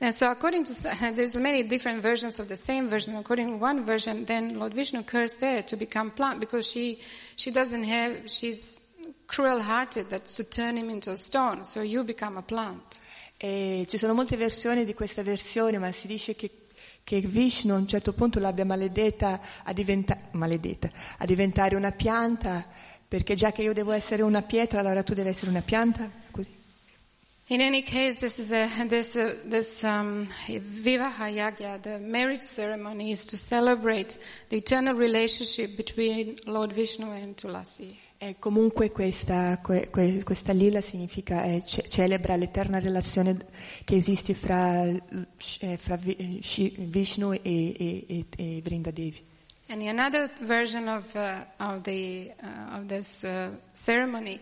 And 0.00 0.14
so 0.14 0.30
according 0.30 0.64
to, 0.64 0.72
there's 1.14 1.34
many 1.36 1.62
different 1.62 2.02
versions 2.02 2.40
of 2.40 2.48
the 2.48 2.56
same 2.56 2.88
version. 2.88 3.16
According 3.16 3.48
to 3.48 3.56
one 3.56 3.84
version, 3.84 4.24
then 4.24 4.58
Lord 4.58 4.74
Vishnu 4.74 5.02
cursed 5.02 5.40
her 5.40 5.62
to 5.62 5.76
become 5.76 6.10
plant 6.10 6.40
because 6.40 6.68
she, 6.68 7.00
she 7.36 7.50
doesn't 7.50 7.84
have, 7.84 8.30
she's 8.30 8.80
cruel 9.26 9.60
hearted 9.60 10.10
that 10.10 10.26
to 10.26 10.44
turn 10.44 10.76
him 10.76 10.90
into 10.90 11.10
a 11.10 11.16
stone. 11.16 11.64
So 11.64 11.82
you 11.82 12.04
become 12.04 12.36
a 12.36 12.42
plant. 12.42 13.00
E 13.36 13.84
ci 13.88 13.98
sono 13.98 14.14
molte 14.14 14.36
versioni 14.36 14.84
di 14.84 14.94
questa 14.94 15.22
versione, 15.22 15.78
ma 15.78 15.90
si 15.92 16.06
dice 16.06 16.34
che, 16.34 16.50
che 17.02 17.20
Vishnu 17.20 17.72
a 17.72 17.76
un 17.76 17.86
certo 17.86 18.12
punto 18.12 18.38
l'abbia 18.38 18.64
maledetta 18.64 19.40
a, 19.62 19.72
diventa- 19.72 20.18
maledetta 20.32 20.88
a 21.18 21.26
diventare 21.26 21.74
una 21.76 21.92
pianta, 21.92 22.64
perché 23.06 23.34
già 23.34 23.52
che 23.52 23.62
io 23.62 23.72
devo 23.72 23.92
essere 23.92 24.22
una 24.22 24.42
pietra, 24.42 24.80
allora 24.80 25.02
tu 25.02 25.14
devi 25.14 25.28
essere 25.28 25.50
una 25.50 25.62
pianta. 25.62 26.08
Così. 26.30 26.63
In 27.48 27.60
any 27.60 27.82
case, 27.82 28.20
this 28.20 28.38
is 28.38 28.52
a, 28.52 28.66
this, 28.88 29.16
uh, 29.16 29.34
this, 29.44 29.84
um, 29.84 30.26
Vivaha 30.48 31.28
Yagya, 31.28 31.78
the 31.82 31.98
marriage 31.98 32.40
ceremony 32.40 33.10
is 33.10 33.26
to 33.26 33.36
celebrate 33.36 34.16
the 34.48 34.56
eternal 34.56 34.94
relationship 34.94 35.76
between 35.76 36.36
Lord 36.46 36.72
Vishnu 36.72 37.10
and 37.12 37.36
Tulasi. 37.36 37.98
E 38.18 38.36
comunque 38.38 38.90
questa, 38.92 39.60
que- 39.62 39.90
que- 39.90 40.22
questa 40.24 40.54
lila 40.54 40.80
significa, 40.80 41.44
eh, 41.44 41.60
ce- 41.62 41.86
celebra 41.86 42.34
l'eterna 42.36 42.78
relazione 42.78 43.36
che 43.84 43.96
esiste 43.96 44.32
fra, 44.32 44.82
eh, 44.86 45.76
fra 45.76 45.98
eh, 46.02 46.40
Vishnu 46.78 47.32
e, 47.34 47.40
e, 47.42 48.04
e, 48.08 48.24
e 48.38 48.62
Vrindadevi. 48.62 49.22
And 49.68 49.82
another 49.82 50.30
version 50.40 50.88
of, 50.88 51.14
uh, 51.14 51.42
of, 51.58 51.82
the, 51.82 52.32
uh, 52.42 52.76
of 52.78 52.86
this 52.86 53.22
uh, 53.24 53.50
ceremony 53.72 54.38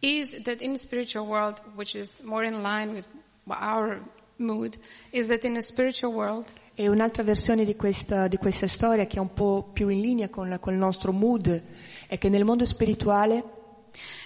is 0.00 0.42
that 0.42 0.60
in 0.60 0.76
spiritual 0.78 1.26
world, 1.26 1.60
which 1.74 1.94
is 1.94 2.20
more 2.22 2.44
in 2.46 2.62
line 2.62 2.92
with 2.92 3.04
our 3.48 4.00
mood, 4.38 4.76
is 5.12 5.26
that 5.28 5.44
in 5.44 5.54
the 5.54 5.62
spiritual 5.62 6.12
world, 6.12 6.46
E 6.74 6.88
un'altra 6.88 7.22
versione 7.22 7.64
di 7.66 7.76
questa, 7.76 8.26
di 8.26 8.38
questa 8.38 8.66
storia 8.66 9.04
che 9.06 9.16
è 9.16 9.20
un 9.20 9.34
po' 9.34 9.68
più 9.70 9.88
in 9.88 10.00
linea 10.00 10.30
con, 10.30 10.48
la- 10.48 10.58
con 10.58 10.72
il 10.72 10.78
nostro 10.78 11.12
mood 11.12 11.62
è 12.06 12.16
che 12.16 12.30
nel 12.30 12.44
mondo 12.44 12.64
spirituale 12.64 13.42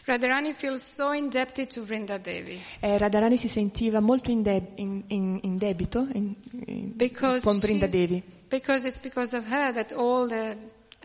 Radharani 0.04 0.52
feels 0.52 0.80
so 0.84 1.10
Vrinda 1.82 2.18
Devi. 2.18 2.60
eh, 2.80 2.96
Radharani 2.98 3.36
si 3.36 3.48
sentiva 3.48 3.98
molto 4.00 4.30
in, 4.30 4.42
deb- 4.42 4.78
in- 4.78 5.02
in- 5.08 5.38
in 5.42 5.56
debito 5.58 6.06
con 7.40 7.56
she's- 7.56 7.60
Vrindadevi 7.60 8.22
because 8.50 8.86
it's 8.86 9.00
because 9.00 9.34
of 9.36 9.46
her 9.50 9.72
that 9.72 9.90
all 9.92 10.28
the 10.28 10.56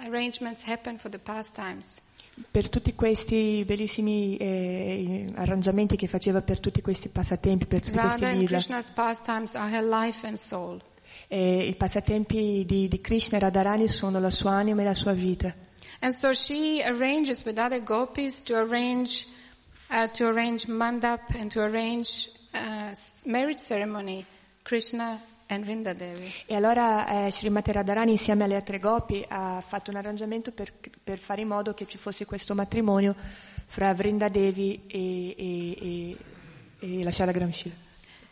arrangements 0.06 0.64
happen 0.68 1.00
for 1.00 1.10
the 1.10 1.18
pastimes. 1.18 2.02
Per 2.52 2.70
tutti 2.70 2.96
questi 2.96 3.64
bellissimi 3.66 4.38
eh, 4.38 5.26
arrangiamenti 5.36 5.96
che 5.96 6.08
faceva 6.08 6.42
per 6.42 6.60
tutti 6.60 6.82
questi 6.82 7.10
passatempi, 7.10 7.66
per 7.66 7.82
tutti 7.82 7.98
questi 7.98 8.22
Radha 8.22 8.28
and 8.28 8.38
lila. 8.38 8.50
Krishna's 8.58 8.90
pastimes 8.92 9.56
are 9.56 9.76
her 9.76 9.84
life 9.84 10.26
and 10.26 10.38
soul. 10.38 10.82
E 11.28 11.68
I 11.68 11.76
passatempi 11.76 12.64
di, 12.66 12.88
di 12.88 13.02
Krishna 13.02 13.38
e 13.38 13.42
Radharani 13.42 13.88
sono 13.88 14.20
la 14.20 14.32
sua 14.32 14.52
anima 14.52 14.82
e 14.82 14.86
la 14.86 14.94
sua 14.94 15.14
vita. 15.14 15.54
And 16.02 16.14
so 16.14 16.34
she 16.34 16.82
arranges 16.84 17.44
with 17.46 17.58
other 17.58 17.84
gopis 17.84 18.42
to 18.44 18.56
arrange, 18.56 19.28
uh, 19.90 20.08
to 20.14 20.28
arrange 20.28 20.66
mandap 20.68 21.36
and 21.36 21.52
to 21.52 21.62
arrange 21.62 22.32
uh, 22.54 22.94
marriage 23.26 23.60
ceremony, 23.60 24.26
Krishna. 24.64 25.22
E 25.52 26.56
allora 26.56 27.26
eh, 27.26 27.32
Srimati 27.32 27.72
Radharani 27.72 28.12
insieme 28.12 28.44
alle 28.44 28.54
altre 28.54 28.78
gopi 28.78 29.26
ha 29.28 29.64
fatto 29.66 29.90
un 29.90 29.98
arrangiamento 29.98 30.52
per, 30.52 30.72
per 31.04 31.18
fare 31.18 31.42
in 31.42 31.48
modo 31.48 31.74
che 31.74 31.88
ci 31.88 31.98
fosse 31.98 32.26
questo 32.26 32.54
matrimonio 32.54 33.16
fra 33.66 33.92
Vrindadevi 33.96 34.84
e, 34.86 35.36
e, 35.36 36.18
e, 36.80 36.98
e 37.00 37.04
la 37.04 37.12
Shalagram 37.12 37.50
Shiva. 37.50 37.76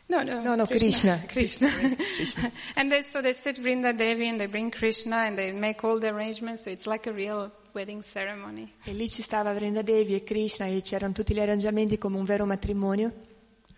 No, 0.09 0.21
no, 0.21 0.41
No, 0.41 0.55
no, 0.55 0.65
Krishna. 0.67 1.23
Krishna. 1.25 1.69
and 2.75 2.91
they, 2.91 3.01
so 3.01 3.19
they 3.19 3.33
sit 3.33 3.59
Vrinda 3.59 3.93
Devi 3.93 4.27
and 4.27 4.37
they 4.37 4.47
bring 4.47 4.71
Krishna 4.71 5.25
and 5.25 5.35
they 5.35 5.51
make 5.51 5.83
all 5.83 5.99
the 5.99 6.09
arrangements, 6.09 6.63
so 6.63 6.69
it's 6.69 6.85
like 6.85 7.09
a 7.09 7.11
real 7.11 7.51
wedding 7.73 8.03
ceremony. 8.03 8.71
E 8.83 8.93
lì 8.93 9.09
ci 9.09 9.23
stava 9.23 9.53
Vrindadevi 9.53 10.13
e 10.13 10.23
Krishna 10.23 10.67
e 10.67 10.81
c'erano 10.81 11.13
tutti 11.13 11.33
gli 11.33 11.39
arrangiamenti 11.39 11.97
come 11.97 12.17
un 12.17 12.25
vero 12.25 12.45
matrimonio. 12.45 13.11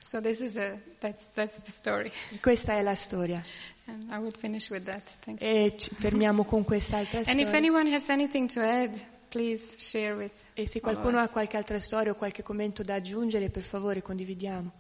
So 0.02 0.20
this 0.22 0.40
is 0.40 0.56
a, 0.58 0.80
that's, 1.00 1.24
that's 1.36 1.58
the 1.60 1.72
story. 1.72 2.12
Questa 2.42 2.74
è 2.74 2.82
la 2.82 2.96
storia. 2.96 3.44
And 3.86 4.12
I 4.12 4.18
would 4.18 4.38
finish 4.38 4.70
with 4.70 4.86
that. 4.86 5.02
Thank 5.22 5.42
you. 5.42 5.48
E 5.48 5.78
ci 5.78 5.94
fermiamo 5.94 6.44
con 6.46 6.64
quest'altra 6.64 7.20
And 7.20 7.40
if 7.40 7.48
storia. 7.48 7.58
anyone 7.58 7.94
has 7.94 8.10
anything 8.10 8.48
to 8.54 8.62
add, 8.62 8.96
please 9.30 9.76
share 9.78 10.16
with 10.16 10.32
E 10.54 10.68
se 10.68 10.80
qualcuno 10.80 11.20
ha 11.20 11.28
qualche 11.28 11.58
altra 11.58 11.80
storia 11.80 12.12
o 12.12 12.16
qualche 12.16 12.44
commento 12.44 12.82
da 12.84 12.96
aggiungere, 12.96 13.50
per 13.50 13.64
favore 13.64 14.02
condividiamo. 14.02 14.72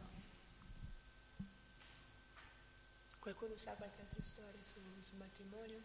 Qualcuno 3.19 3.53
sa 3.57 3.71
qualche 3.73 4.01
altra 4.01 4.23
storia 4.23 4.59
sul, 4.63 4.81
sul 5.03 5.17
matrimonio? 5.17 5.81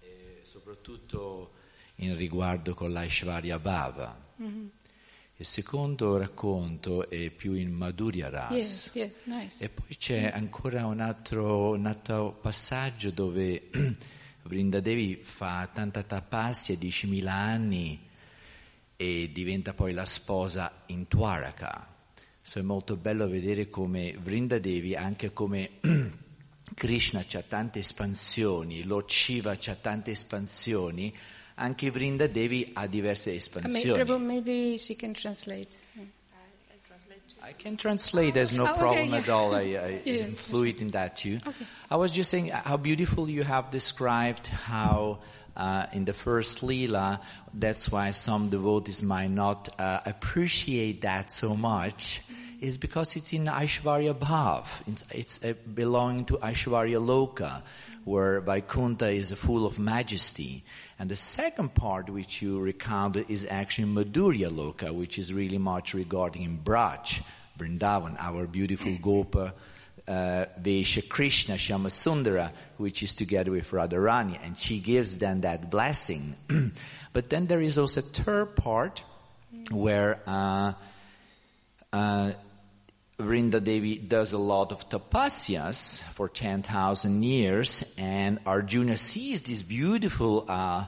e 0.00 0.40
soprattutto 0.86 1.50
in 1.96 2.16
riguardo 2.16 2.74
con 2.74 2.92
l'Aishwarya 2.92 3.58
Bhava. 3.58 4.24
Il 5.38 5.44
secondo 5.44 6.16
racconto 6.16 7.10
è 7.10 7.30
più 7.30 7.52
in 7.54 7.72
Madhurya 7.72 8.30
Ras. 8.30 8.52
Yes, 8.52 8.90
yes, 8.94 9.12
nice. 9.24 9.64
E 9.64 9.68
poi 9.68 9.96
c'è 9.98 10.30
ancora 10.32 10.86
un 10.86 11.00
altro, 11.00 11.74
un 11.74 11.86
altro 11.86 12.38
passaggio 12.40 13.10
dove 13.10 13.68
Vrindadevi 14.44 15.16
fa 15.16 15.68
tanta 15.72 16.02
tapasya, 16.04 16.76
10.000 16.76 17.26
anni, 17.26 18.08
e 18.96 19.30
diventa 19.32 19.74
poi 19.74 19.92
la 19.92 20.06
sposa 20.06 20.84
in 20.86 21.04
Dwaraka. 21.08 21.94
So, 22.40 22.60
è 22.60 22.62
molto 22.62 22.96
bello 22.96 23.28
vedere 23.28 23.68
come 23.68 24.16
Vrindadevi, 24.16 24.94
anche 24.94 25.32
come 25.32 25.80
Krishna 26.74 27.24
ha 27.32 27.42
tante 27.48 27.78
espansioni, 27.78 28.84
Lord 28.86 29.10
Shiva 29.10 29.56
ha 29.64 29.76
tante 29.80 30.10
espansioni, 30.10 31.12
anche 31.56 31.90
Vrindadevi 31.90 32.72
ha 32.74 32.86
diverse 32.86 33.30
Uh, 33.30 33.32
may, 33.32 33.36
espansioni. 33.38 34.18
Maybe 34.26 34.78
she 34.78 34.94
can 34.96 35.12
translate. 35.14 35.76
I 37.42 37.52
can 37.52 37.76
translate, 37.76 38.34
there's 38.34 38.52
no 38.52 38.64
Oh, 38.64 38.70
okay, 38.70 38.80
problem 38.80 39.10
yeah. 39.10 39.18
at 39.18 39.28
all. 39.28 39.54
I, 39.54 39.60
I 39.60 40.00
Yeah, 40.04 40.24
am 40.24 40.34
fluid 40.34 40.80
in 40.80 40.88
that 40.88 41.16
too. 41.16 41.38
Okay. 41.46 41.64
I 41.88 41.94
was 41.96 42.10
just 42.10 42.28
saying 42.28 42.48
how 42.48 42.76
beautiful 42.76 43.30
you 43.30 43.44
have 43.44 43.70
described 43.70 44.48
how 44.48 45.20
uh, 45.56 45.86
in 45.92 46.04
the 46.04 46.12
first 46.12 46.62
Leela, 46.62 47.20
that's 47.54 47.88
why 47.90 48.10
some 48.10 48.50
devotees 48.50 49.00
might 49.02 49.30
not 49.30 49.68
uh, 49.78 50.00
appreciate 50.04 51.02
that 51.02 51.30
so 51.32 51.54
much, 51.54 52.20
is 52.60 52.78
because 52.78 53.16
it's 53.16 53.32
in 53.32 53.46
Aishwarya 53.46 54.14
Bhav. 54.14 54.66
It's, 54.86 55.04
it's 55.10 55.44
uh, 55.44 55.54
belonging 55.72 56.24
to 56.26 56.38
Aishwarya 56.38 57.00
Loka, 57.04 57.62
where 58.04 58.40
Vaikuntha 58.40 59.08
is 59.08 59.32
full 59.32 59.66
of 59.66 59.78
majesty. 59.78 60.64
And 60.98 61.10
the 61.10 61.16
second 61.16 61.74
part 61.74 62.08
which 62.08 62.40
you 62.40 62.60
recounted 62.60 63.30
is 63.30 63.46
actually 63.48 63.88
Madhurya 63.88 64.50
Loka, 64.50 64.92
which 64.92 65.18
is 65.18 65.32
really 65.32 65.58
much 65.58 65.94
regarding 65.94 66.42
in 66.42 66.58
Braj, 66.58 67.22
Vrindavan, 67.58 68.16
our 68.18 68.46
beautiful 68.46 68.92
Gopa, 69.02 69.52
uh, 70.08 70.46
Vesha 70.60 71.06
Krishna 71.08 71.56
Shyamasundara, 71.56 72.52
which 72.76 73.02
is 73.02 73.14
together 73.14 73.50
with 73.50 73.70
Radharani, 73.70 74.38
and 74.44 74.56
she 74.56 74.78
gives 74.78 75.18
them 75.18 75.42
that 75.42 75.70
blessing. 75.70 76.36
but 77.12 77.28
then 77.28 77.46
there 77.46 77.60
is 77.60 77.76
also 77.78 78.00
a 78.00 78.02
third 78.02 78.56
part 78.56 79.02
where 79.70 80.20
uh, 80.26 80.72
uh, 81.92 82.32
Vrinda 83.18 83.64
Devi 83.64 83.96
does 83.96 84.34
a 84.34 84.38
lot 84.38 84.72
of 84.72 84.90
tapasyas 84.90 86.00
for 86.14 86.28
10,000 86.28 87.22
years 87.22 87.94
and 87.96 88.38
Arjuna 88.44 88.98
sees 88.98 89.40
this 89.40 89.62
beautiful 89.62 90.44
uh, 90.46 90.84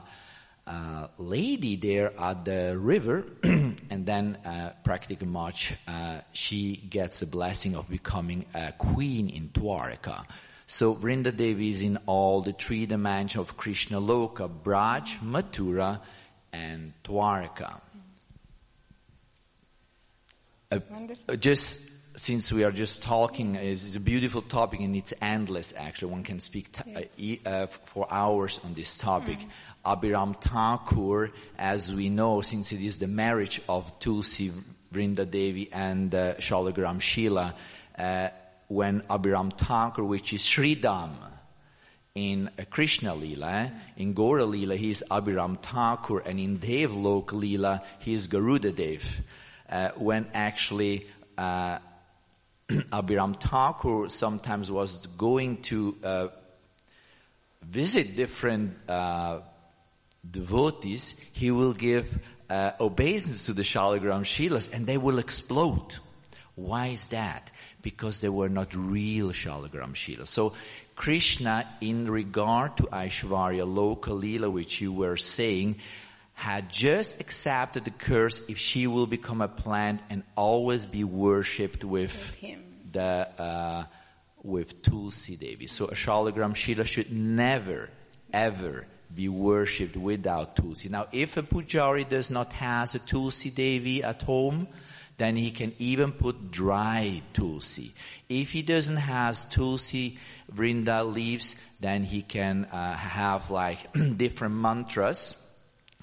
uh, 0.67 1.07
lady 1.17 1.75
there 1.75 2.13
at 2.19 2.45
the 2.45 2.77
river 2.77 3.25
and 3.43 4.05
then 4.05 4.37
uh, 4.45 4.73
practically 4.83 5.25
much 5.25 5.73
uh, 5.87 6.19
she 6.31 6.75
gets 6.75 7.19
the 7.19 7.25
blessing 7.25 7.75
of 7.75 7.89
becoming 7.89 8.45
a 8.53 8.73
queen 8.73 9.29
in 9.29 9.49
Dwaraka. 9.49 10.23
So 10.67 10.93
Vrinda 10.93 11.35
Devi 11.35 11.71
is 11.71 11.81
in 11.81 11.97
all 12.05 12.41
the 12.41 12.53
three 12.53 12.85
dimensions 12.85 13.41
of 13.41 13.57
Krishna 13.57 13.99
Loka, 13.99 14.47
Braj, 14.47 15.17
Mathura 15.17 15.99
and 16.53 16.93
Dwaraka. 17.03 17.81
Uh, 20.71 20.79
uh, 21.27 21.35
just 21.35 21.79
since 22.19 22.51
we 22.51 22.65
are 22.65 22.71
just 22.71 23.01
talking, 23.01 23.55
it's 23.55 23.95
a 23.95 23.99
beautiful 23.99 24.41
topic 24.41 24.81
and 24.81 24.93
it's 24.93 25.13
endless 25.21 25.73
actually. 25.77 26.11
One 26.11 26.23
can 26.23 26.41
speak 26.41 26.69
t- 26.73 26.93
uh, 26.93 27.01
e- 27.17 27.39
uh, 27.45 27.67
for 27.67 28.07
hours 28.11 28.59
on 28.65 28.73
this 28.73 28.97
topic. 28.97 29.37
Abhiram 29.85 30.35
Thakur, 30.41 31.31
as 31.57 31.93
we 31.93 32.09
know, 32.09 32.41
since 32.41 32.73
it 32.73 32.81
is 32.81 32.99
the 32.99 33.07
marriage 33.07 33.61
of 33.69 33.99
Tulsi 33.99 34.51
Vrinda 34.93 35.29
Devi 35.29 35.69
and 35.71 36.13
uh, 36.13 36.35
Shalagram 36.35 36.99
Shila, 36.99 37.55
uh, 37.97 38.27
when 38.67 38.99
Abhiram 39.03 39.57
Thakur, 39.57 40.03
which 40.03 40.33
is 40.33 40.41
Sridham, 40.41 41.11
in 42.15 42.49
uh, 42.59 42.65
Krishna 42.69 43.15
Lila, 43.15 43.49
eh? 43.49 43.69
in 43.95 44.13
Gora 44.13 44.45
Lila, 44.45 44.75
he 44.75 44.89
is 44.89 45.05
Abhiram 45.09 45.57
Thakur, 45.61 46.19
and 46.19 46.37
in 46.37 46.59
Devlok 46.59 47.31
Lila, 47.31 47.81
he 47.99 48.13
is 48.13 48.27
Garuda 48.27 48.73
Dev. 48.73 49.21
Uh, 49.69 49.91
when 49.95 50.27
actually 50.33 51.07
uh, 51.37 51.77
Abhiram 52.91 53.39
Thakur 53.39 54.09
sometimes 54.09 54.71
was 54.71 55.05
going 55.17 55.61
to 55.63 55.95
uh, 56.03 56.27
visit 57.63 58.15
different 58.15 58.77
uh, 58.87 59.39
devotees, 60.29 61.19
he 61.33 61.51
will 61.51 61.73
give 61.73 62.19
uh, 62.49 62.71
obeisance 62.79 63.45
to 63.45 63.53
the 63.53 63.61
Shalagram 63.61 64.21
Shilas, 64.21 64.71
and 64.73 64.85
they 64.85 64.97
will 64.97 65.19
explode. 65.19 65.97
Why 66.55 66.87
is 66.87 67.09
that? 67.09 67.49
Because 67.81 68.21
they 68.21 68.29
were 68.29 68.49
not 68.49 68.75
real 68.75 69.29
Shalagram 69.29 69.93
Shilas. 69.93 70.27
So 70.27 70.53
Krishna, 70.95 71.65
in 71.79 72.09
regard 72.09 72.77
to 72.77 72.83
Aishwarya 72.83 73.65
Loka 73.65 74.09
Leela, 74.09 74.51
which 74.51 74.81
you 74.81 74.91
were 74.91 75.15
saying, 75.15 75.77
had 76.39 76.69
just 76.69 77.19
accepted 77.19 77.83
the 77.83 77.91
curse 77.91 78.47
if 78.47 78.57
she 78.57 78.87
will 78.87 79.05
become 79.05 79.41
a 79.41 79.47
plant 79.49 79.99
and 80.09 80.23
always 80.37 80.85
be 80.85 81.03
worshipped 81.03 81.83
with, 81.83 82.13
With 82.13 82.35
him. 82.35 82.63
the 82.93 83.27
uh, 83.37 83.83
with 84.41 84.81
Tulsi 84.81 85.35
Devi. 85.35 85.67
So 85.67 85.87
a 85.87 85.95
Shalagram 85.95 86.55
Shila 86.55 86.85
should 86.85 87.11
never, 87.11 87.89
ever 88.31 88.87
be 89.13 89.27
worshipped 89.27 89.97
without 89.97 90.55
Tulsi. 90.55 90.87
Now, 90.87 91.07
if 91.11 91.35
a 91.35 91.43
pujari 91.43 92.07
does 92.07 92.29
not 92.29 92.53
has 92.53 92.95
a 92.95 92.99
Tulsi 92.99 93.49
Devi 93.49 94.01
at 94.01 94.21
home, 94.21 94.69
then 95.17 95.35
he 95.35 95.51
can 95.51 95.73
even 95.77 96.13
put 96.13 96.51
dry 96.51 97.21
Tulsi. 97.33 97.91
If 98.29 98.53
he 98.53 98.61
doesn't 98.61 98.95
has 98.95 99.41
Tulsi 99.49 100.17
Vrinda 100.55 101.03
leaves, 101.03 101.57
then 101.81 102.03
he 102.03 102.21
can 102.21 102.63
uh, 102.63 102.95
have 102.95 103.51
like 103.51 103.79
different 104.15 104.55
mantras 104.55 105.35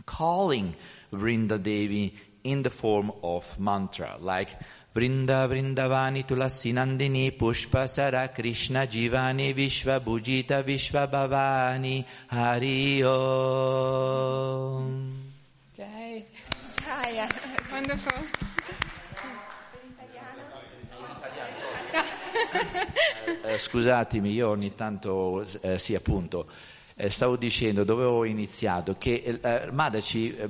calling 0.05 0.75
Vrinda 1.13 1.63
Devi 1.63 2.15
in 2.45 2.63
the 2.63 2.71
form 2.71 3.13
of 3.23 3.59
mantra, 3.59 4.17
like 4.21 4.51
Vrinda 4.95 5.49
Vrindavani 5.49 6.25
Tulasi 6.27 6.73
Nandini 6.73 7.31
Pushpa 7.37 7.89
Sara 7.89 8.29
Krishna 8.29 8.87
Jivani 8.87 9.55
Vishva 9.55 10.01
Bhujita 10.01 10.63
Vishva 10.65 11.07
Bhavani 11.11 12.05
Hari 12.29 13.03
Om. 13.05 13.93
Jai. 15.77 16.25
Gaia. 16.87 17.29
Wonderful. 17.71 18.25
Eh, 23.43 23.59
scusatemi, 23.59 24.31
io 24.33 24.49
ogni 24.49 24.75
tanto, 24.75 25.45
eh, 25.61 25.79
sì 25.79 25.95
appunto, 25.95 26.49
eh, 26.99 27.11
stavo 27.11 27.37
dicendo 27.37 27.85
dove 27.85 28.05
ho 28.05 28.25
iniziato, 28.25 28.97
che 28.99 29.39
eh, 29.43 29.69
Madaci 29.71 30.35
eh, 30.35 30.49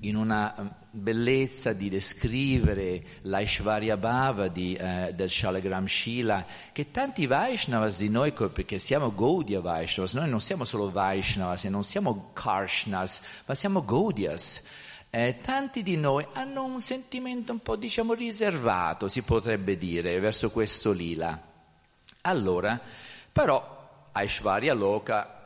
in 0.00 0.14
una 0.14 0.54
eh, 0.54 0.86
bellezza 0.90 1.72
di 1.72 1.88
descrivere 1.88 3.02
l'Aishwarya 3.22 3.96
Bhava 3.96 4.48
di, 4.48 4.74
eh, 4.74 5.12
del 5.14 5.30
Shalagram 5.30 5.86
Shila, 5.86 6.44
che 6.70 6.90
tanti 6.90 7.26
Vaishnavas 7.26 7.96
di 7.96 8.10
noi, 8.10 8.32
perché 8.32 8.78
siamo 8.78 9.14
Gaudiya 9.14 9.60
Vaishnavas, 9.60 10.14
noi 10.14 10.28
non 10.28 10.40
siamo 10.40 10.64
solo 10.66 10.90
Vaishnavas 10.90 11.64
e 11.64 11.70
non 11.70 11.82
siamo 11.82 12.30
Karshnas, 12.34 13.20
ma 13.46 13.54
siamo 13.54 13.82
Gaudias. 13.82 14.62
Eh, 15.10 15.38
tanti 15.40 15.82
di 15.82 15.96
noi 15.96 16.26
hanno 16.34 16.64
un 16.64 16.82
sentimento 16.82 17.52
un 17.52 17.60
po' 17.60 17.76
diciamo 17.76 18.12
riservato, 18.12 19.08
si 19.08 19.22
potrebbe 19.22 19.78
dire, 19.78 20.20
verso 20.20 20.50
questo 20.50 20.92
lila. 20.92 21.40
Allora, 22.22 22.78
però 23.32 24.10
Aishwarya 24.12 24.74
Loka 24.74 25.37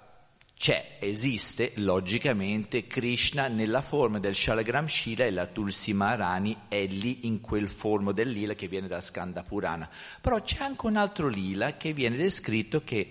c'è, 0.62 0.98
esiste 1.00 1.72
logicamente 1.78 2.86
Krishna 2.86 3.48
nella 3.48 3.82
forma 3.82 4.20
del 4.20 4.36
Shalagram 4.36 4.86
Shila 4.86 5.24
e 5.24 5.32
la 5.32 5.46
Tulsi 5.46 5.92
Maharani 5.92 6.56
è 6.68 6.86
lì 6.86 7.26
in 7.26 7.40
quel 7.40 7.66
formo 7.66 8.12
del 8.12 8.30
lila 8.30 8.54
che 8.54 8.68
viene 8.68 8.86
da 8.86 9.00
Skanda 9.00 9.42
Purana. 9.42 9.90
Però 10.20 10.40
c'è 10.40 10.62
anche 10.62 10.86
un 10.86 10.94
altro 10.94 11.26
lila 11.26 11.76
che 11.76 11.92
viene 11.92 12.16
descritto 12.16 12.84
che 12.84 13.10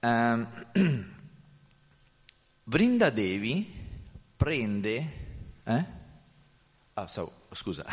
ehm, 0.00 0.48
Vrindadevi 2.64 3.72
prende, 4.34 5.12
eh? 5.64 5.84
Ah, 6.94 7.08
so, 7.08 7.42
scusa. 7.50 7.84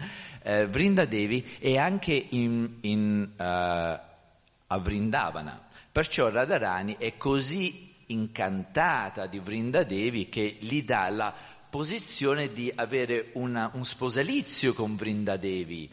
eh, 0.40 0.66
Vrinda 0.66 1.04
Devi 1.04 1.46
è 1.58 1.76
anche 1.76 2.14
in, 2.14 2.78
in, 2.80 3.32
uh, 3.36 3.42
a 3.42 4.78
Vrindavana. 4.78 5.68
Perciò 5.92 6.30
Radharani 6.30 6.96
è 6.98 7.18
così 7.18 7.92
incantata 8.06 9.26
di 9.26 9.38
Vrinda 9.38 9.82
Devi 9.82 10.30
che 10.30 10.56
gli 10.58 10.82
dà 10.84 11.10
la 11.10 11.34
posizione 11.68 12.50
di 12.50 12.72
avere 12.74 13.28
una, 13.34 13.70
un 13.74 13.84
sposalizio 13.84 14.72
con 14.72 14.96
Vrinda 14.96 15.36
Devi 15.36 15.90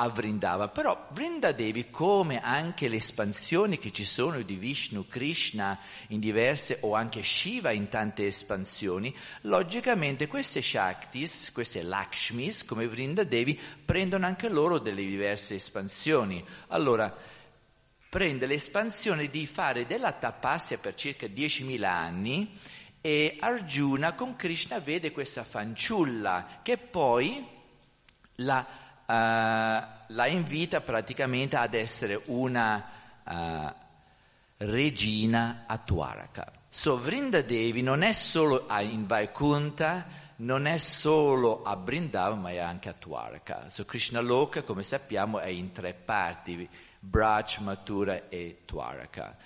a 0.00 0.08
Vrindava, 0.10 0.68
però 0.68 1.08
Vrindadevi, 1.10 1.90
come 1.90 2.40
anche 2.40 2.88
le 2.88 2.96
espansioni 2.96 3.78
che 3.78 3.90
ci 3.90 4.04
sono 4.04 4.40
di 4.42 4.54
Vishnu, 4.54 5.06
Krishna 5.08 5.76
in 6.08 6.20
diverse 6.20 6.78
o 6.82 6.94
anche 6.94 7.22
Shiva 7.22 7.72
in 7.72 7.88
tante 7.88 8.26
espansioni, 8.26 9.12
logicamente 9.42 10.28
queste 10.28 10.62
Shaktis, 10.62 11.50
queste 11.52 11.82
Lakshmis 11.82 12.64
come 12.64 12.86
Vrindadevi 12.86 13.58
prendono 13.84 14.26
anche 14.26 14.48
loro 14.48 14.78
delle 14.78 15.04
diverse 15.04 15.56
espansioni. 15.56 16.44
Allora, 16.68 17.12
prende 18.08 18.46
l'espansione 18.46 19.28
di 19.28 19.46
fare 19.46 19.86
della 19.86 20.12
tapasya 20.12 20.78
per 20.78 20.94
circa 20.94 21.26
10.000 21.26 21.84
anni 21.84 22.58
e 23.00 23.36
Arjuna 23.38 24.14
con 24.14 24.36
Krishna 24.36 24.80
vede 24.80 25.12
questa 25.12 25.44
fanciulla 25.44 26.60
che 26.62 26.78
poi 26.78 27.46
la 28.36 28.66
uh, 29.08 29.96
la 30.08 30.26
invita 30.26 30.80
praticamente 30.80 31.56
ad 31.56 31.74
essere 31.74 32.20
una 32.26 32.84
uh, 33.24 33.72
regina 34.58 35.64
a 35.66 35.78
Tuaraka. 35.78 36.52
So 36.68 36.98
Vrinda 36.98 37.42
Devi 37.42 37.82
non 37.82 38.02
è 38.02 38.12
solo 38.12 38.66
in 38.80 39.06
Vaikunta, 39.06 40.06
non 40.36 40.66
è 40.66 40.76
solo 40.78 41.62
a 41.62 41.76
Brindavan, 41.76 42.40
ma 42.40 42.50
è 42.50 42.58
anche 42.58 42.88
a 42.88 42.92
Tuaraka. 42.92 43.68
So 43.68 43.84
Krishna 43.84 44.20
Loka, 44.20 44.62
come 44.62 44.82
sappiamo, 44.82 45.40
è 45.40 45.48
in 45.48 45.72
tre 45.72 45.94
parti, 45.94 46.68
Braj, 47.00 47.58
Mathura 47.58 48.28
e 48.28 48.62
Tuaraka. 48.64 49.36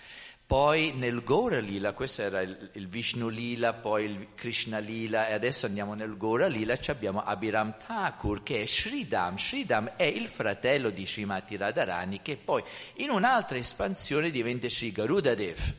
Poi 0.52 0.92
nel 0.92 1.24
Gora 1.24 1.60
Lila, 1.60 1.94
questo 1.94 2.20
era 2.20 2.42
il, 2.42 2.70
il, 2.74 2.86
Vishnu 2.86 3.30
Lila, 3.30 3.72
poi 3.72 4.04
il 4.04 4.28
Krishna 4.34 4.76
Lila 4.80 5.26
e 5.26 5.32
adesso 5.32 5.64
andiamo 5.64 5.94
nel 5.94 6.18
Gora 6.18 6.46
Lila, 6.46 6.74
abbiamo 6.88 7.22
Abhiram 7.22 7.76
Thakur 7.78 8.42
che 8.42 8.60
è 8.60 8.66
Sridham. 8.66 9.38
Sridham 9.38 9.92
è 9.96 10.02
il 10.02 10.26
fratello 10.26 10.90
di 10.90 11.06
Srimati 11.06 11.56
Radharani 11.56 12.20
che 12.20 12.36
poi 12.36 12.62
in 12.96 13.08
un'altra 13.08 13.56
espansione 13.56 14.30
diventa 14.30 14.68
Sri 14.68 14.92
Garudadev. 14.92 15.74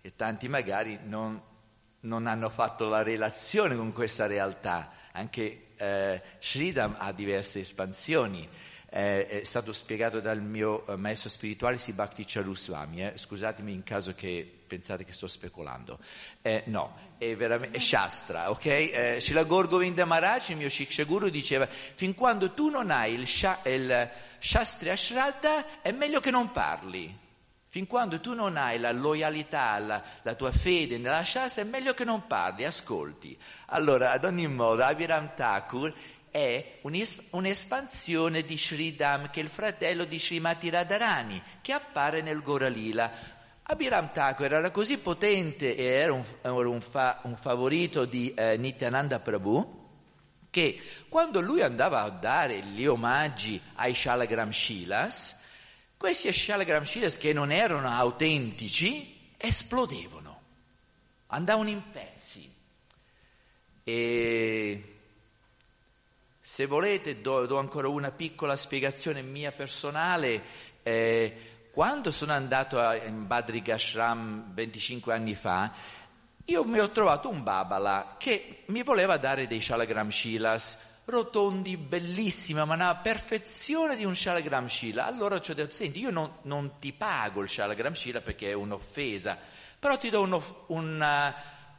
E 0.00 0.16
tanti 0.16 0.48
magari 0.48 0.98
non, 1.04 1.40
non 2.00 2.26
hanno 2.26 2.48
fatto 2.48 2.88
la 2.88 3.04
relazione 3.04 3.76
con 3.76 3.92
questa 3.92 4.26
realtà. 4.26 4.90
Anche 5.12 5.74
eh, 5.76 6.20
Sridham 6.40 6.96
ha 6.98 7.12
diverse 7.12 7.60
espansioni 7.60 8.48
eh, 8.90 9.26
è 9.26 9.44
stato 9.44 9.72
spiegato 9.72 10.20
dal 10.20 10.40
mio 10.40 10.86
eh, 10.86 10.96
maestro 10.96 11.28
spirituale 11.28 11.76
Sibhakti 11.76 12.24
Charuswami, 12.26 13.04
eh. 13.04 13.12
scusatemi 13.16 13.72
in 13.72 13.82
caso 13.82 14.14
che 14.14 14.50
pensate 14.66 15.04
che 15.04 15.12
sto 15.12 15.26
speculando. 15.26 15.98
Eh, 16.42 16.62
no, 16.66 16.96
è 17.18 17.34
veramente 17.36 17.76
è 17.76 17.80
Shastra, 17.80 18.50
ok? 18.50 18.66
Eh, 18.66 19.18
Shila 19.20 19.44
Gorgovinda 19.44 20.02
il 20.02 20.56
mio 20.56 20.68
Shikshaguru, 20.68 21.28
diceva 21.28 21.66
fin 21.66 22.14
quando 22.14 22.52
tu 22.52 22.70
non 22.70 22.90
hai 22.90 23.14
il, 23.14 23.26
sha, 23.26 23.60
il 23.64 24.10
Shastri 24.38 24.90
Ashraddha 24.90 25.82
è 25.82 25.92
meglio 25.92 26.20
che 26.20 26.30
non 26.30 26.50
parli. 26.50 27.26
Fin 27.70 27.86
quando 27.86 28.18
tu 28.20 28.32
non 28.32 28.56
hai 28.56 28.78
la 28.78 28.92
loyalità, 28.92 29.78
la, 29.78 30.02
la, 30.22 30.34
tua 30.34 30.50
fede 30.50 30.96
nella 30.96 31.22
Shastra, 31.22 31.62
è 31.62 31.66
meglio 31.66 31.92
che 31.92 32.04
non 32.04 32.26
parli, 32.26 32.64
ascolti. 32.64 33.38
Allora, 33.66 34.12
ad 34.12 34.24
ogni 34.24 34.46
modo, 34.46 34.82
Aviram 34.82 35.34
Thakur 35.34 35.92
è 36.38 36.78
un'espansione 37.30 38.42
di 38.42 38.56
Sridham, 38.56 39.30
che 39.30 39.40
è 39.40 39.42
il 39.42 39.48
fratello 39.48 40.04
di 40.04 40.18
Srimati 40.18 40.70
Radharani, 40.70 41.42
che 41.60 41.72
appare 41.72 42.22
nel 42.22 42.42
Goralila. 42.42 43.10
Abhiram 43.62 44.12
Thakur 44.12 44.52
era 44.52 44.70
così 44.70 44.98
potente 44.98 45.74
e 45.74 45.84
era 45.84 46.12
un, 46.12 46.24
un, 46.42 46.80
fa, 46.80 47.20
un 47.24 47.36
favorito 47.36 48.04
di 48.04 48.32
eh, 48.34 48.56
Nityananda 48.56 49.18
Prabhu 49.18 49.76
che 50.50 50.80
quando 51.10 51.40
lui 51.40 51.60
andava 51.60 52.02
a 52.02 52.08
dare 52.08 52.60
gli 52.60 52.86
omaggi 52.86 53.60
ai 53.74 53.92
Shalagram 53.94 54.50
Shilas, 54.50 55.36
questi 55.98 56.32
Shalagram 56.32 56.84
Shilas 56.84 57.18
che 57.18 57.34
non 57.34 57.52
erano 57.52 57.90
autentici 57.90 59.32
esplodevano, 59.36 60.40
andavano 61.26 61.68
in 61.68 61.82
pezzi. 61.90 62.50
E 63.84 64.97
se 66.48 66.64
volete 66.64 67.20
do, 67.20 67.44
do, 67.44 67.58
ancora 67.58 67.88
una 67.88 68.10
piccola 68.10 68.56
spiegazione 68.56 69.20
mia 69.20 69.52
personale. 69.52 70.42
Eh, 70.82 71.68
quando 71.70 72.10
sono 72.10 72.32
andato 72.32 72.80
a, 72.80 72.94
in 72.96 73.26
Badri 73.26 73.62
Ashram 73.70 74.54
25 74.54 75.12
anni 75.12 75.34
fa, 75.34 75.70
io 76.46 76.64
mi 76.64 76.78
ho 76.78 76.88
trovato 76.88 77.28
un 77.28 77.42
babala 77.42 78.14
che 78.18 78.62
mi 78.68 78.82
voleva 78.82 79.18
dare 79.18 79.46
dei 79.46 79.60
shalagram 79.60 80.08
shilas 80.08 80.78
rotondi, 81.04 81.76
bellissima, 81.76 82.64
ma 82.64 82.72
una 82.72 82.96
perfezione 82.96 83.94
di 83.94 84.06
un 84.06 84.16
shalagram 84.16 84.68
shila. 84.68 85.04
Allora 85.04 85.42
ci 85.42 85.50
ho 85.50 85.54
detto, 85.54 85.74
senti, 85.74 86.00
io 86.00 86.10
non, 86.10 86.32
non 86.44 86.78
ti 86.78 86.94
pago 86.94 87.42
il 87.42 87.50
shalagram 87.50 87.92
shila 87.92 88.22
perché 88.22 88.52
è 88.52 88.54
un'offesa, 88.54 89.36
però 89.78 89.98
ti 89.98 90.08
do 90.08 90.22
uno, 90.22 90.64
una, 90.68 91.34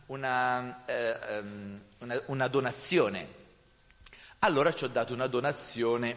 una, 0.05 0.86
eh, 0.86 1.39
um, 1.39 1.82
una, 2.01 2.22
una 2.28 2.47
donazione. 2.47 3.38
Allora 4.41 4.71
ci 4.71 4.85
ho 4.85 4.87
dato 4.87 5.13
una 5.13 5.27
donazione. 5.27 6.15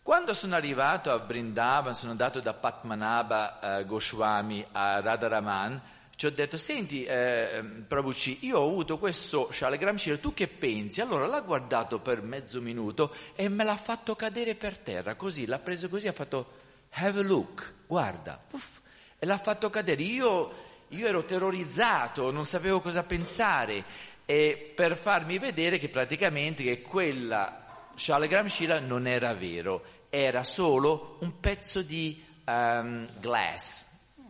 Quando 0.00 0.32
sono 0.32 0.54
arrivato 0.54 1.10
a 1.10 1.18
Brindavan, 1.18 1.92
sono 1.92 2.12
andato 2.12 2.38
da 2.38 2.54
Patmanabha 2.54 3.78
eh, 3.78 3.84
Goswami 3.84 4.64
a 4.70 5.00
Radharaman, 5.00 5.80
ci 6.14 6.26
ho 6.26 6.30
detto, 6.30 6.56
senti 6.56 7.02
eh, 7.02 7.64
Prabhuci, 7.88 8.46
io 8.46 8.60
ho 8.60 8.68
avuto 8.68 8.96
questo 8.96 9.50
Shalagram 9.50 9.96
Shira, 9.96 10.18
tu 10.18 10.32
che 10.32 10.46
pensi? 10.46 11.00
Allora 11.00 11.26
l'ha 11.26 11.40
guardato 11.40 11.98
per 11.98 12.22
mezzo 12.22 12.60
minuto 12.60 13.12
e 13.34 13.48
me 13.48 13.64
l'ha 13.64 13.76
fatto 13.76 14.14
cadere 14.14 14.54
per 14.54 14.78
terra, 14.78 15.16
così, 15.16 15.44
l'ha 15.44 15.58
preso 15.58 15.88
così, 15.88 16.06
ha 16.06 16.12
fatto, 16.12 16.52
have 16.90 17.18
a 17.18 17.22
look, 17.24 17.74
guarda, 17.88 18.38
uff, 18.52 18.78
e 19.18 19.26
l'ha 19.26 19.38
fatto 19.38 19.68
cadere. 19.68 20.02
Io, 20.02 20.52
io 20.90 21.06
ero 21.08 21.24
terrorizzato, 21.24 22.30
non 22.30 22.46
sapevo 22.46 22.80
cosa 22.80 23.02
pensare 23.02 23.82
e 24.24 24.72
per 24.74 24.96
farmi 24.96 25.38
vedere 25.38 25.78
che 25.78 25.88
praticamente 25.88 26.62
che 26.62 26.82
quella 26.82 27.90
Shalagram 27.94 28.46
Shila 28.46 28.80
non 28.80 29.06
era 29.06 29.34
vero, 29.34 29.82
era 30.10 30.44
solo 30.44 31.18
un 31.20 31.40
pezzo 31.40 31.82
di 31.82 32.22
um, 32.46 33.06
glass, 33.20 33.84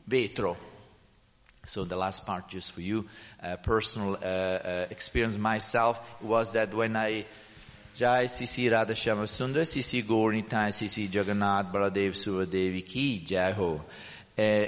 vetro. 0.05 0.70
So 1.64 1.84
the 1.84 1.95
last 1.95 2.24
part 2.24 2.49
just 2.49 2.72
for 2.72 2.80
you, 2.80 3.07
uh, 3.40 3.57
personal 3.62 4.18
uh, 4.20 4.26
uh, 4.26 4.86
experience 4.90 5.38
myself 5.38 6.01
was 6.20 6.53
that 6.53 6.74
when 6.74 6.97
I 6.97 7.24
Jai 7.95 8.24
Sisi 8.26 8.68
Radha 8.68 8.95
Shama 8.95 9.24
Sundar 9.24 9.64
Sisi 9.64 10.03
Gornitai 10.03 10.72
Sisi 10.72 11.09
Jagannath 11.09 11.70
Baladev 11.70 12.14
Suvadevi 12.14 12.82
Ki 12.82 13.22
Jai 13.24 13.53
Ho. 13.53 13.84
Uh, 14.36 14.66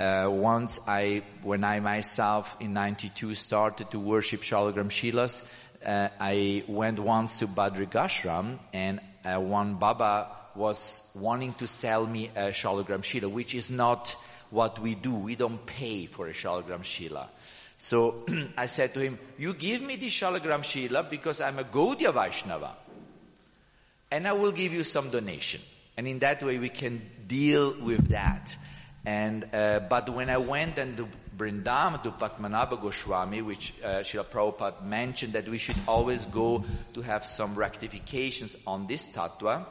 uh, 0.00 0.28
once 0.30 0.80
I, 0.86 1.22
when 1.42 1.62
I 1.62 1.80
myself 1.80 2.56
in 2.58 2.72
92 2.72 3.34
started 3.34 3.90
to 3.90 3.98
worship 3.98 4.40
Shalagram 4.40 4.88
Shilas, 4.88 5.42
uh, 5.84 6.08
I 6.18 6.64
went 6.66 6.98
once 6.98 7.40
to 7.40 7.46
Badrigashram 7.46 8.58
and 8.72 9.00
uh, 9.24 9.38
one 9.38 9.74
Baba 9.74 10.28
was 10.54 11.06
wanting 11.14 11.52
to 11.54 11.66
sell 11.66 12.06
me 12.06 12.30
a 12.34 12.48
Shalagram 12.48 13.04
Shila, 13.04 13.28
which 13.28 13.54
is 13.54 13.70
not 13.70 14.16
what 14.48 14.78
we 14.78 14.94
do. 14.94 15.14
We 15.14 15.36
don't 15.36 15.64
pay 15.66 16.06
for 16.06 16.26
a 16.28 16.32
Shalagram 16.32 16.82
Shila. 16.82 17.28
So 17.76 18.24
I 18.56 18.66
said 18.66 18.94
to 18.94 19.00
him, 19.00 19.18
you 19.36 19.52
give 19.52 19.82
me 19.82 19.96
the 19.96 20.08
Shalagram 20.08 20.64
Shila 20.64 21.04
because 21.04 21.40
I'm 21.40 21.58
a 21.58 21.64
Gaudiya 21.64 22.14
Vaishnava 22.14 22.74
and 24.10 24.26
I 24.26 24.32
will 24.32 24.52
give 24.52 24.72
you 24.72 24.82
some 24.82 25.10
donation. 25.10 25.60
And 25.96 26.08
in 26.08 26.20
that 26.20 26.42
way 26.42 26.58
we 26.58 26.70
can 26.70 27.02
deal 27.26 27.74
with 27.80 28.08
that. 28.08 28.56
And, 29.04 29.48
uh, 29.52 29.80
but 29.88 30.10
when 30.10 30.28
I 30.28 30.36
went 30.36 30.78
and 30.78 30.96
to 30.98 31.08
Brindam, 31.36 32.02
to 32.02 32.10
Patmanabha 32.10 32.80
Goswami, 32.80 33.40
which 33.40 33.72
uh, 33.82 34.00
Srila 34.00 34.24
Prabhupada 34.24 34.84
mentioned 34.84 35.32
that 35.32 35.48
we 35.48 35.56
should 35.56 35.78
always 35.88 36.26
go 36.26 36.64
to 36.92 37.02
have 37.02 37.24
some 37.24 37.54
rectifications 37.54 38.56
on 38.66 38.86
this 38.86 39.06
tattva, 39.06 39.64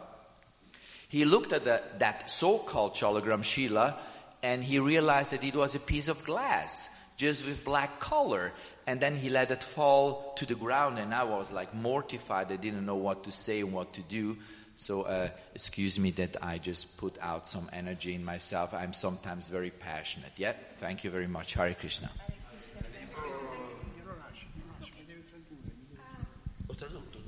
he 1.10 1.26
looked 1.26 1.54
at 1.54 1.64
the, 1.64 1.82
that 2.00 2.30
so-called 2.30 2.94
Chalagram 2.94 3.44
Shila 3.44 3.98
and 4.42 4.64
he 4.64 4.80
realized 4.80 5.32
that 5.32 5.44
it 5.44 5.56
was 5.56 5.76
a 5.76 5.80
piece 5.80 6.08
of 6.08 6.24
glass 6.24 6.90
just 7.18 7.46
with 7.46 7.66
black 7.66 8.00
color. 8.00 8.52
And 8.88 9.00
then 9.00 9.16
he 9.16 9.30
let 9.30 9.52
it 9.52 9.64
fall 9.64 10.34
to 10.38 10.46
the 10.46 10.56
ground 10.56 10.98
and 10.98 11.14
I 11.14 11.24
was 11.24 11.52
like 11.52 11.76
mortified. 11.76 12.52
I 12.52 12.56
didn't 12.56 12.86
know 12.86 12.96
what 12.96 13.26
to 13.26 13.32
say 13.32 13.60
and 13.60 13.74
what 13.74 13.94
to 13.94 14.02
do. 14.02 14.38
So 14.80 15.02
uh, 15.02 15.28
excuse 15.54 16.00
me 16.00 16.12
that 16.12 16.38
I 16.42 16.58
just 16.58 16.96
put 16.96 17.18
out 17.22 17.50
some 17.50 17.70
energy 17.74 18.16
in 18.16 18.24
myself. 18.24 18.74
I'm 18.74 18.94
sometimes 18.94 19.50
very 19.50 19.72
passionate. 19.72 20.32
Yeah, 20.38 20.54
thank 20.80 21.04
you 21.04 21.10
very 21.10 21.28
much. 21.28 21.54
Hare 21.54 21.74
Krishna. 21.74 22.10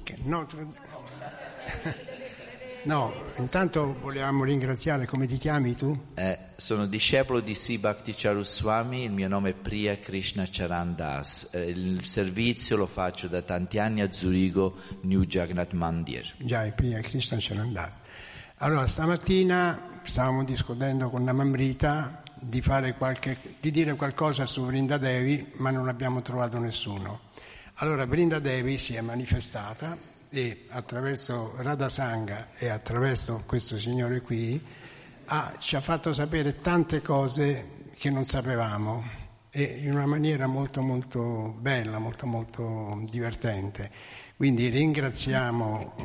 Okay. 0.02 0.18
No, 0.24 0.46
tra- 0.46 0.66
no, 2.84 3.14
intanto 3.38 3.96
volevamo 4.00 4.44
ringraziare, 4.44 5.06
come 5.06 5.26
ti 5.28 5.38
chiami 5.38 5.76
tu? 5.76 5.98
Eh, 6.16 6.38
sono 6.56 6.86
discepolo 6.86 7.40
di 7.40 7.54
Sri 7.54 7.78
Bhakti 7.78 8.14
Charuswami, 8.16 9.04
il 9.04 9.12
mio 9.12 9.28
nome 9.28 9.52
è 9.52 9.54
Priya 9.54 9.98
Krishna 9.98 10.46
Charandas. 10.50 11.50
Eh, 11.54 11.70
il 11.70 12.04
servizio 12.06 12.78
lo 12.78 12.88
faccio 12.88 13.28
da 13.28 13.42
tanti 13.42 13.80
anni 13.80 14.02
a 14.02 14.12
Zurigo, 14.12 14.76
New 15.02 15.22
Jagannath 15.22 15.74
Mandir. 15.74 16.34
Già, 16.38 16.64
è 16.64 16.74
prima 16.74 17.00
Krishna 17.00 17.38
c'era 17.38 17.62
andato. 17.62 17.98
Allora, 18.58 18.86
stamattina 18.88 20.02
stavamo 20.04 20.44
discutendo 20.44 21.10
con 21.10 21.24
Namamrita 21.24 22.24
di, 22.40 22.62
fare 22.62 22.96
qualche, 22.96 23.38
di 23.60 23.72
dire 23.72 23.96
qualcosa 23.96 24.46
su 24.46 24.66
Vrinda 24.66 24.98
Devi, 24.98 25.52
ma 25.58 25.72
non 25.72 25.88
abbiamo 25.88 26.22
trovato 26.22 26.60
nessuno. 26.60 27.22
Allora, 27.76 28.06
Vrinda 28.06 28.40
Devi 28.40 28.78
si 28.78 28.96
è 28.96 29.02
manifestata 29.02 29.98
e 30.34 30.66
attraverso 30.70 31.56
Radha 31.58 31.90
Sangha 31.90 32.52
e 32.56 32.70
attraverso 32.70 33.44
questo 33.46 33.78
signore 33.78 34.22
qui 34.22 34.64
ha- 35.26 35.56
ci 35.60 35.76
ha 35.76 35.82
fatto 35.82 36.14
sapere 36.14 36.62
tante 36.62 37.02
cose 37.02 37.90
che 37.94 38.10
non 38.10 38.26
sapevamo 38.26 39.04
e 39.50 39.64
in 39.64 39.92
una 39.92 40.06
maniera 40.06 40.48
molto 40.48 40.82
molto 40.82 41.54
bella, 41.60 42.00
molto 42.00 42.26
molto 42.26 43.04
divertente. 43.10 43.92
Quindi 44.38 44.70
ringraziamo 44.70 45.96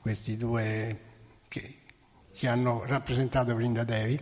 questi 0.00 0.36
due 0.36 0.98
che, 1.46 1.76
che 2.34 2.48
hanno 2.48 2.82
rappresentato 2.84 3.54
Vrinda 3.54 3.84
Devi 3.84 4.18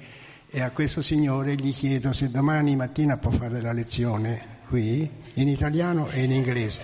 e 0.51 0.61
a 0.61 0.71
questo 0.71 1.01
signore 1.01 1.55
gli 1.55 1.73
chiedo 1.73 2.13
se 2.13 2.31
domani 2.31 2.77
mattina 2.77 3.17
può 3.17 3.31
fare 3.31 3.63
la 3.63 3.73
lezione 3.73 4.59
qui 4.69 5.11
in 5.35 5.49
italiano 5.49 6.09
e 6.11 6.23
in 6.25 6.33
inglese. 6.33 6.83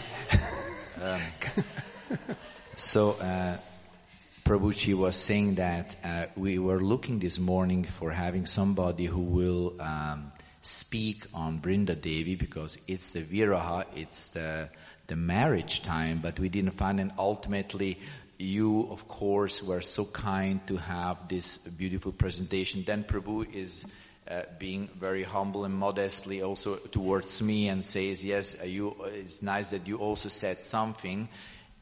So, 2.76 3.10
uh, 3.12 3.58
Prabhuji 4.44 4.94
was 4.94 5.14
saying 5.14 5.56
that 5.56 5.94
uh, 6.02 6.26
we 6.36 6.58
were 6.58 6.80
looking 6.80 7.18
this 7.18 7.38
morning 7.38 7.84
for 7.84 8.10
having 8.10 8.46
somebody 8.46 9.04
who 9.04 9.20
will 9.20 9.80
um, 9.80 10.30
speak 10.62 11.26
on 11.34 11.60
Brinda 11.60 12.00
Devi 12.00 12.34
because 12.34 12.78
it's 12.88 13.10
the 13.10 13.20
Viraha, 13.20 13.84
it's 13.94 14.28
the, 14.28 14.70
the 15.06 15.16
marriage 15.16 15.82
time, 15.82 16.20
but 16.22 16.40
we 16.40 16.48
didn't 16.48 16.72
find 16.72 16.98
and 16.98 17.12
ultimately 17.18 17.98
you, 18.38 18.88
of 18.90 19.06
course, 19.06 19.62
were 19.62 19.82
so 19.82 20.06
kind 20.06 20.66
to 20.66 20.78
have 20.78 21.28
this 21.28 21.58
beautiful 21.58 22.10
presentation. 22.10 22.84
Then 22.84 23.04
Prabhu 23.04 23.54
is 23.54 23.84
uh, 24.28 24.42
being 24.58 24.88
very 24.98 25.24
humble 25.24 25.66
and 25.66 25.74
modestly 25.74 26.42
also 26.42 26.76
towards 26.76 27.42
me 27.42 27.68
and 27.68 27.84
says, 27.84 28.24
yes, 28.24 28.56
you, 28.64 28.96
it's 29.06 29.42
nice 29.42 29.70
that 29.70 29.86
you 29.86 29.98
also 29.98 30.30
said 30.30 30.62
something 30.62 31.28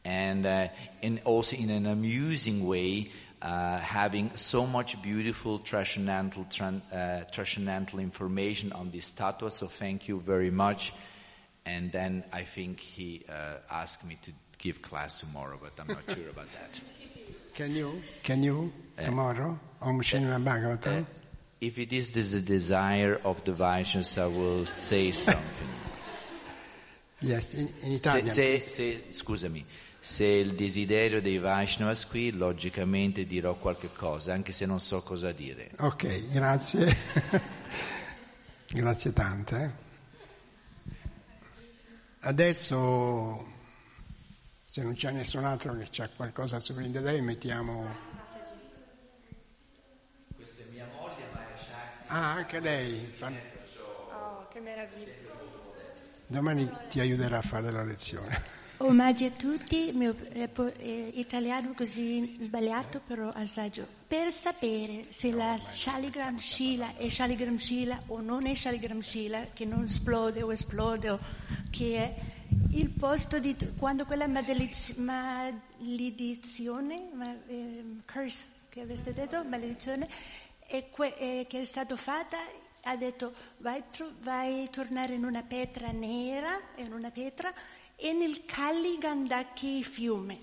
and 0.04 0.46
uh, 0.46 0.68
in 1.02 1.20
also 1.24 1.56
in 1.56 1.70
an 1.70 1.86
amusing 1.86 2.66
way, 2.66 3.10
uh, 3.42 3.78
having 3.78 4.30
so 4.36 4.66
much 4.66 5.00
beautiful 5.02 5.58
transcendental, 5.58 6.44
tran- 6.44 6.82
uh, 6.92 7.24
transcendental 7.32 7.98
information 8.00 8.72
on 8.72 8.90
this 8.90 9.10
tattva. 9.12 9.52
So 9.52 9.66
thank 9.66 10.08
you 10.08 10.20
very 10.20 10.50
much. 10.50 10.92
And 11.66 11.92
then 11.92 12.24
I 12.32 12.42
think 12.42 12.80
he 12.80 13.24
uh, 13.28 13.58
asked 13.70 14.04
me 14.04 14.16
to 14.22 14.32
give 14.58 14.80
class 14.82 15.20
tomorrow, 15.20 15.58
but 15.62 15.72
I'm 15.78 15.88
not 15.88 16.04
sure 16.16 16.28
about 16.30 16.48
that. 16.52 16.80
Can 17.54 17.74
you? 17.74 18.00
Can 18.22 18.42
you? 18.42 18.72
Tomorrow? 19.04 19.58
Om 19.82 20.00
Shinra 20.02 20.42
Bhagavatam? 20.42 21.02
Uh, 21.02 21.04
if 21.60 21.78
it 21.78 21.92
is 21.92 22.10
the 22.12 22.40
desire 22.40 23.20
of 23.24 23.44
the 23.44 23.52
Vaishnavas, 23.52 24.16
I 24.18 24.26
will 24.26 24.64
say 24.66 25.10
something. 25.10 25.68
Yes, 27.22 27.52
in, 27.52 27.68
in 27.68 27.68
Se, 27.82 27.94
Italian. 27.96 28.28
se- 28.28 28.58
se- 28.60 28.98
scusami, 29.10 29.64
se 30.00 30.24
è 30.24 30.28
il 30.38 30.54
desiderio 30.54 31.20
dei 31.20 31.38
Vaishnavas 31.38 32.06
qui, 32.06 32.32
logicamente 32.32 33.26
dirò 33.26 33.54
qualche 33.54 33.90
cosa, 33.92 34.32
anche 34.32 34.50
se 34.50 34.64
non 34.64 34.80
so 34.80 35.02
cosa 35.02 35.30
dire. 35.30 35.70
Ok, 35.78 36.30
grazie. 36.30 36.96
grazie 38.66 39.12
tante. 39.12 39.62
eh. 39.62 39.88
Adesso, 42.20 43.46
se 44.64 44.82
non 44.82 44.94
c'è 44.94 45.10
nessun 45.10 45.44
altro 45.44 45.76
che 45.76 46.02
ha 46.02 46.08
qualcosa 46.08 46.58
Vrinda 46.72 47.00
Devi, 47.00 47.20
mettiamo... 47.20 48.08
Ah, 52.06 52.32
anche 52.32 52.58
lei. 52.58 53.14
Oh, 54.10 54.48
che 54.48 54.60
meraviglia. 54.60 55.12
Domani 56.26 56.68
ti 56.88 57.00
aiuterà 57.00 57.38
a 57.38 57.42
fare 57.42 57.70
la 57.70 57.84
lezione. 57.84 58.59
Omaggi 58.82 59.26
a 59.26 59.30
tutti, 59.30 59.92
mio 59.92 60.16
eh, 60.32 60.48
eh, 60.78 61.10
italiano 61.16 61.74
così 61.74 62.38
sbagliato 62.40 63.02
però 63.06 63.28
assaggio. 63.28 63.86
Per 64.08 64.32
sapere 64.32 65.04
se 65.08 65.32
la 65.32 65.58
Shaligram 65.58 66.38
Shila 66.38 66.96
è 66.96 67.06
Shaligram 67.06 67.58
Shila 67.58 68.04
o 68.06 68.22
non 68.22 68.46
è 68.46 68.54
Shaligram 68.54 69.00
Shila, 69.00 69.48
che 69.52 69.66
non 69.66 69.84
esplode 69.84 70.42
o 70.42 70.50
esplode, 70.50 71.10
o 71.10 71.18
che 71.68 71.96
è 71.96 72.16
il 72.70 72.88
posto 72.88 73.38
di 73.38 73.54
quando 73.76 74.06
quella 74.06 74.26
malediz- 74.26 74.94
maledizione, 74.96 77.10
ma, 77.12 77.36
ehm, 77.48 78.00
curse 78.10 78.46
che 78.70 78.80
avete 78.80 79.12
detto, 79.12 79.44
maledizione, 79.44 80.08
è 80.66 80.88
que- 80.88 81.16
eh, 81.18 81.44
che 81.46 81.60
è 81.60 81.64
stata 81.64 81.98
fatta, 81.98 82.38
ha 82.84 82.96
detto 82.96 83.34
vai, 83.58 83.82
tro- 83.90 84.14
vai 84.22 84.70
tornare 84.70 85.12
in 85.12 85.26
una 85.26 85.42
pietra 85.42 85.90
nera, 85.90 86.58
in 86.76 86.94
una 86.94 87.10
pietra, 87.10 87.52
e 88.00 88.12
nel 88.12 88.44
Kali 88.46 88.98
Gandaki 88.98 89.82
fiume. 89.84 90.38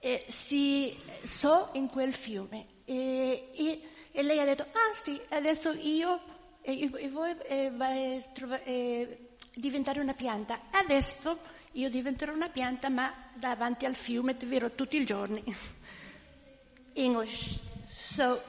E 0.00 0.24
si 0.28 0.96
so 1.24 1.70
in 1.72 1.88
quel 1.88 2.12
fiume. 2.12 2.66
E, 2.84 3.50
e- 3.54 3.82
e 4.12 4.22
lei 4.22 4.38
ha 4.38 4.44
detto, 4.44 4.62
ah 4.64 4.94
sì, 4.94 5.20
adesso 5.30 5.72
io 5.72 6.20
e, 6.62 6.90
e 6.94 7.08
voi 7.08 7.34
eh, 7.46 7.70
vai 7.74 8.22
trova- 8.32 8.62
eh, 8.62 9.28
diventare 9.54 10.00
una 10.00 10.12
pianta. 10.12 10.60
Adesso 10.70 11.38
io 11.72 11.88
diventerò 11.88 12.32
una 12.32 12.48
pianta, 12.48 12.88
ma 12.90 13.12
davanti 13.34 13.86
al 13.86 13.94
fiume 13.94 14.36
ti 14.36 14.46
verrò 14.46 14.70
tutti 14.70 14.96
i 14.98 15.04
giorni. 15.04 15.42
English. 16.94 17.58
So 17.90 18.40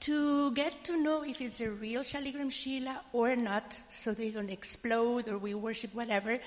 to 0.00 0.50
get 0.52 0.82
to 0.84 0.96
know 0.96 1.22
if 1.22 1.40
it's 1.40 1.60
a 1.60 1.70
real 1.70 2.02
Shaligram 2.02 2.50
Shila 2.50 3.02
or 3.12 3.36
not, 3.36 3.74
so 3.90 4.12
they're 4.12 4.32
going 4.32 4.46
to 4.48 4.52
explode 4.52 5.28
or 5.28 5.38
we 5.38 5.54
worship 5.54 5.94
whatever, 5.94 6.38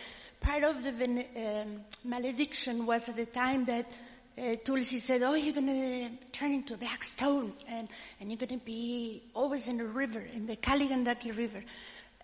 part 0.44 0.64
of 0.64 0.84
the 0.84 0.92
um, 0.92 1.82
malediction 2.04 2.86
was 2.86 3.08
at 3.10 3.16
the 3.16 3.26
time 3.26 3.66
that 3.66 3.90
uh, 4.38 4.56
Tulsi 4.64 5.00
said, 5.00 5.24
oh, 5.24 5.36
you're 5.36 5.54
going 5.54 5.68
to 5.68 6.28
turn 6.32 6.52
into 6.52 6.74
a 6.74 6.78
black 6.78 7.04
stone 7.04 7.54
and, 7.68 7.88
and 8.20 8.30
you're 8.30 8.38
going 8.38 8.60
to 8.60 8.66
be 8.66 9.24
always 9.34 9.68
in 9.68 9.78
the 9.78 9.86
river, 9.86 10.20
in 10.20 10.46
the 10.46 10.58
Kaligandaki 10.58 11.36
river. 11.36 11.64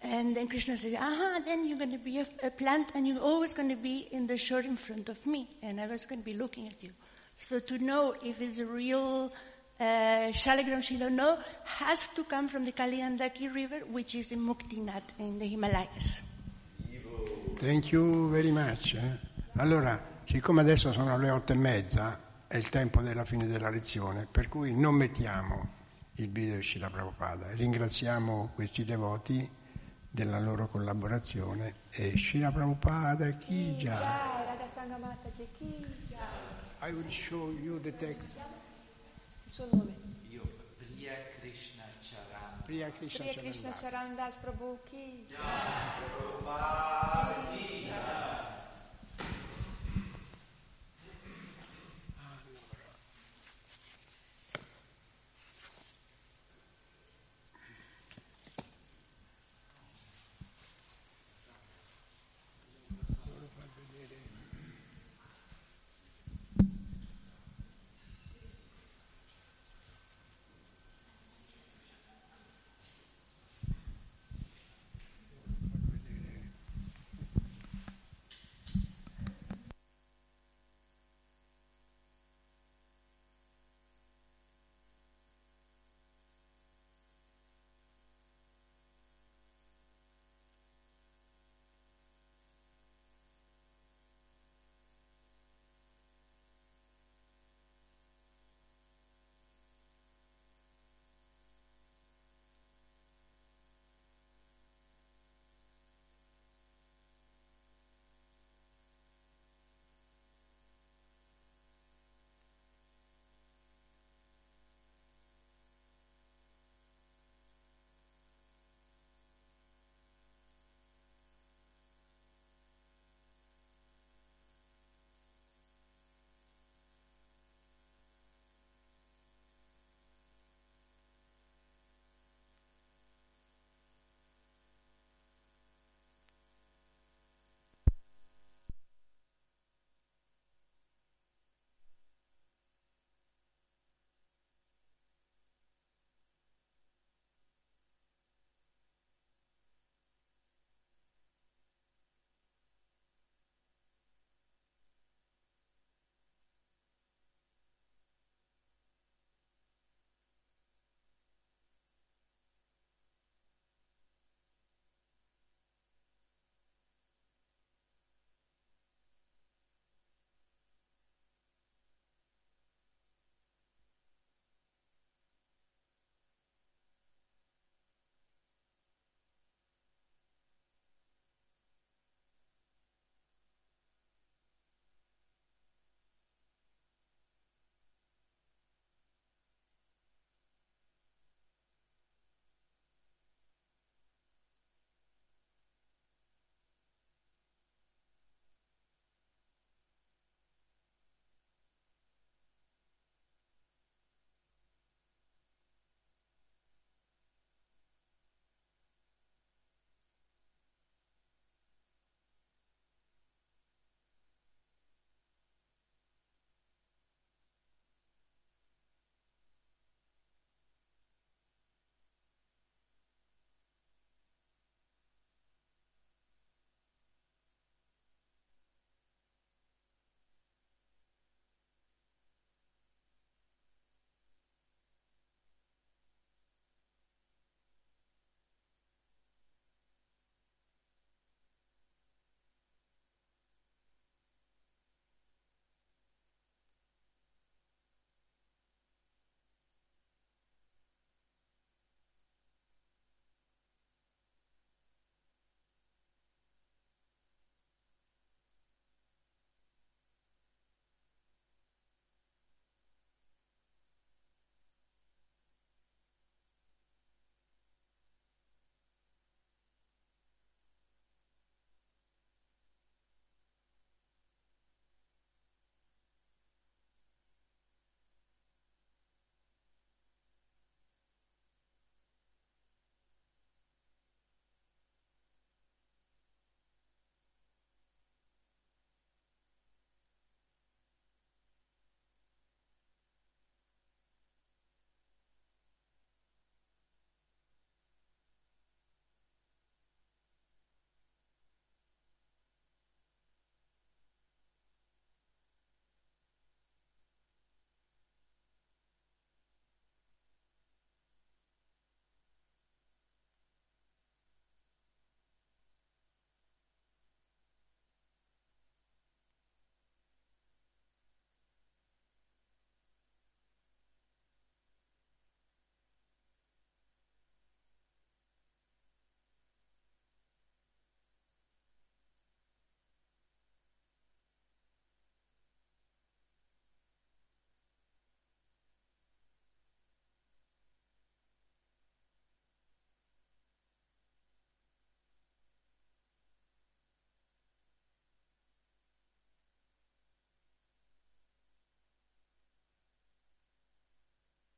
And 0.02 0.36
then 0.36 0.48
Krishna 0.48 0.76
said, 0.76 0.96
aha, 0.96 1.40
then 1.46 1.68
you're 1.68 1.78
going 1.78 1.92
to 1.92 1.98
be 1.98 2.20
a, 2.20 2.28
a 2.44 2.52
plant 2.52 2.92
and 2.94 3.08
you're 3.08 3.22
always 3.22 3.54
going 3.54 3.70
to 3.70 3.76
be 3.76 4.08
in 4.12 4.28
the 4.28 4.38
shore 4.38 4.62
in 4.62 4.76
front 4.76 5.08
of 5.10 5.26
me 5.26 5.48
and 5.62 5.80
I 5.80 5.88
was 5.88 6.06
going 6.06 6.20
to 6.20 6.26
be 6.26 6.34
looking 6.34 6.68
at 6.68 6.84
you. 6.84 6.92
So 7.36 7.60
to 7.60 7.78
know 7.78 8.16
if 8.24 8.42
it's 8.42 8.60
a 8.60 8.66
real 8.66 9.32
uh, 9.80 9.84
Shaligram 10.34 10.84
Shila 10.84 11.10
no 11.10 11.38
has 11.64 12.08
to 12.08 12.24
come 12.26 12.50
from 12.50 12.66
the 12.66 12.74
Kaligandaki 12.74 13.54
river, 13.54 13.80
which 13.90 14.14
is 14.16 14.32
in 14.34 14.40
Muktinath 14.40 15.18
in 15.20 15.40
the 15.40 15.48
Himalayas. 15.48 16.24
Thank 17.60 17.92
you 17.92 18.30
very 18.30 18.52
much. 18.52 18.94
eh. 18.94 19.18
Allora, 19.58 20.02
siccome 20.24 20.62
adesso 20.62 20.94
sono 20.94 21.18
le 21.18 21.30
otto 21.30 21.52
e 21.52 21.56
mezza, 21.56 22.18
è 22.48 22.56
il 22.56 22.70
tempo 22.70 23.02
della 23.02 23.26
fine 23.26 23.46
della 23.48 23.70
lezione, 23.70 24.26
per 24.30 24.48
cui 24.48 24.74
non 24.74 24.96
mettiamo 24.96 25.68
il 26.16 26.30
video 26.30 26.56
di 26.56 26.64
Shila 26.64 26.90
Prabhupada. 26.90 27.52
Ringraziamo 27.52 28.52
questi 28.56 28.86
devoti 28.86 29.48
della 30.10 30.40
loro 30.40 30.68
collaborazione 30.70 31.76
e 31.92 32.18
Shila 32.18 32.52
Prabhupada 32.52 33.30
chi 33.32 33.78
già. 33.78 33.94
Già, 33.94 34.44
Radha 34.46 34.68
Sangamata 34.74 35.30
c'è 35.30 35.46
chi 35.58 35.86
già. 36.08 36.88
I 36.88 36.92
will 36.92 37.10
show 37.10 37.52
you 37.52 37.80
the 37.82 37.94
text. 37.96 38.36
Il 39.46 39.52
suo 39.52 39.68
nome. 39.72 39.94
Priya 42.70 42.92
Krishna 42.92 43.26
Charandas. 43.26 43.34
Priya 43.34 43.52
Krishna 43.52 43.72
Charandas 43.82 44.36
Prabhu 44.38 44.78
ki. 44.86 45.26
Jai 45.26 45.40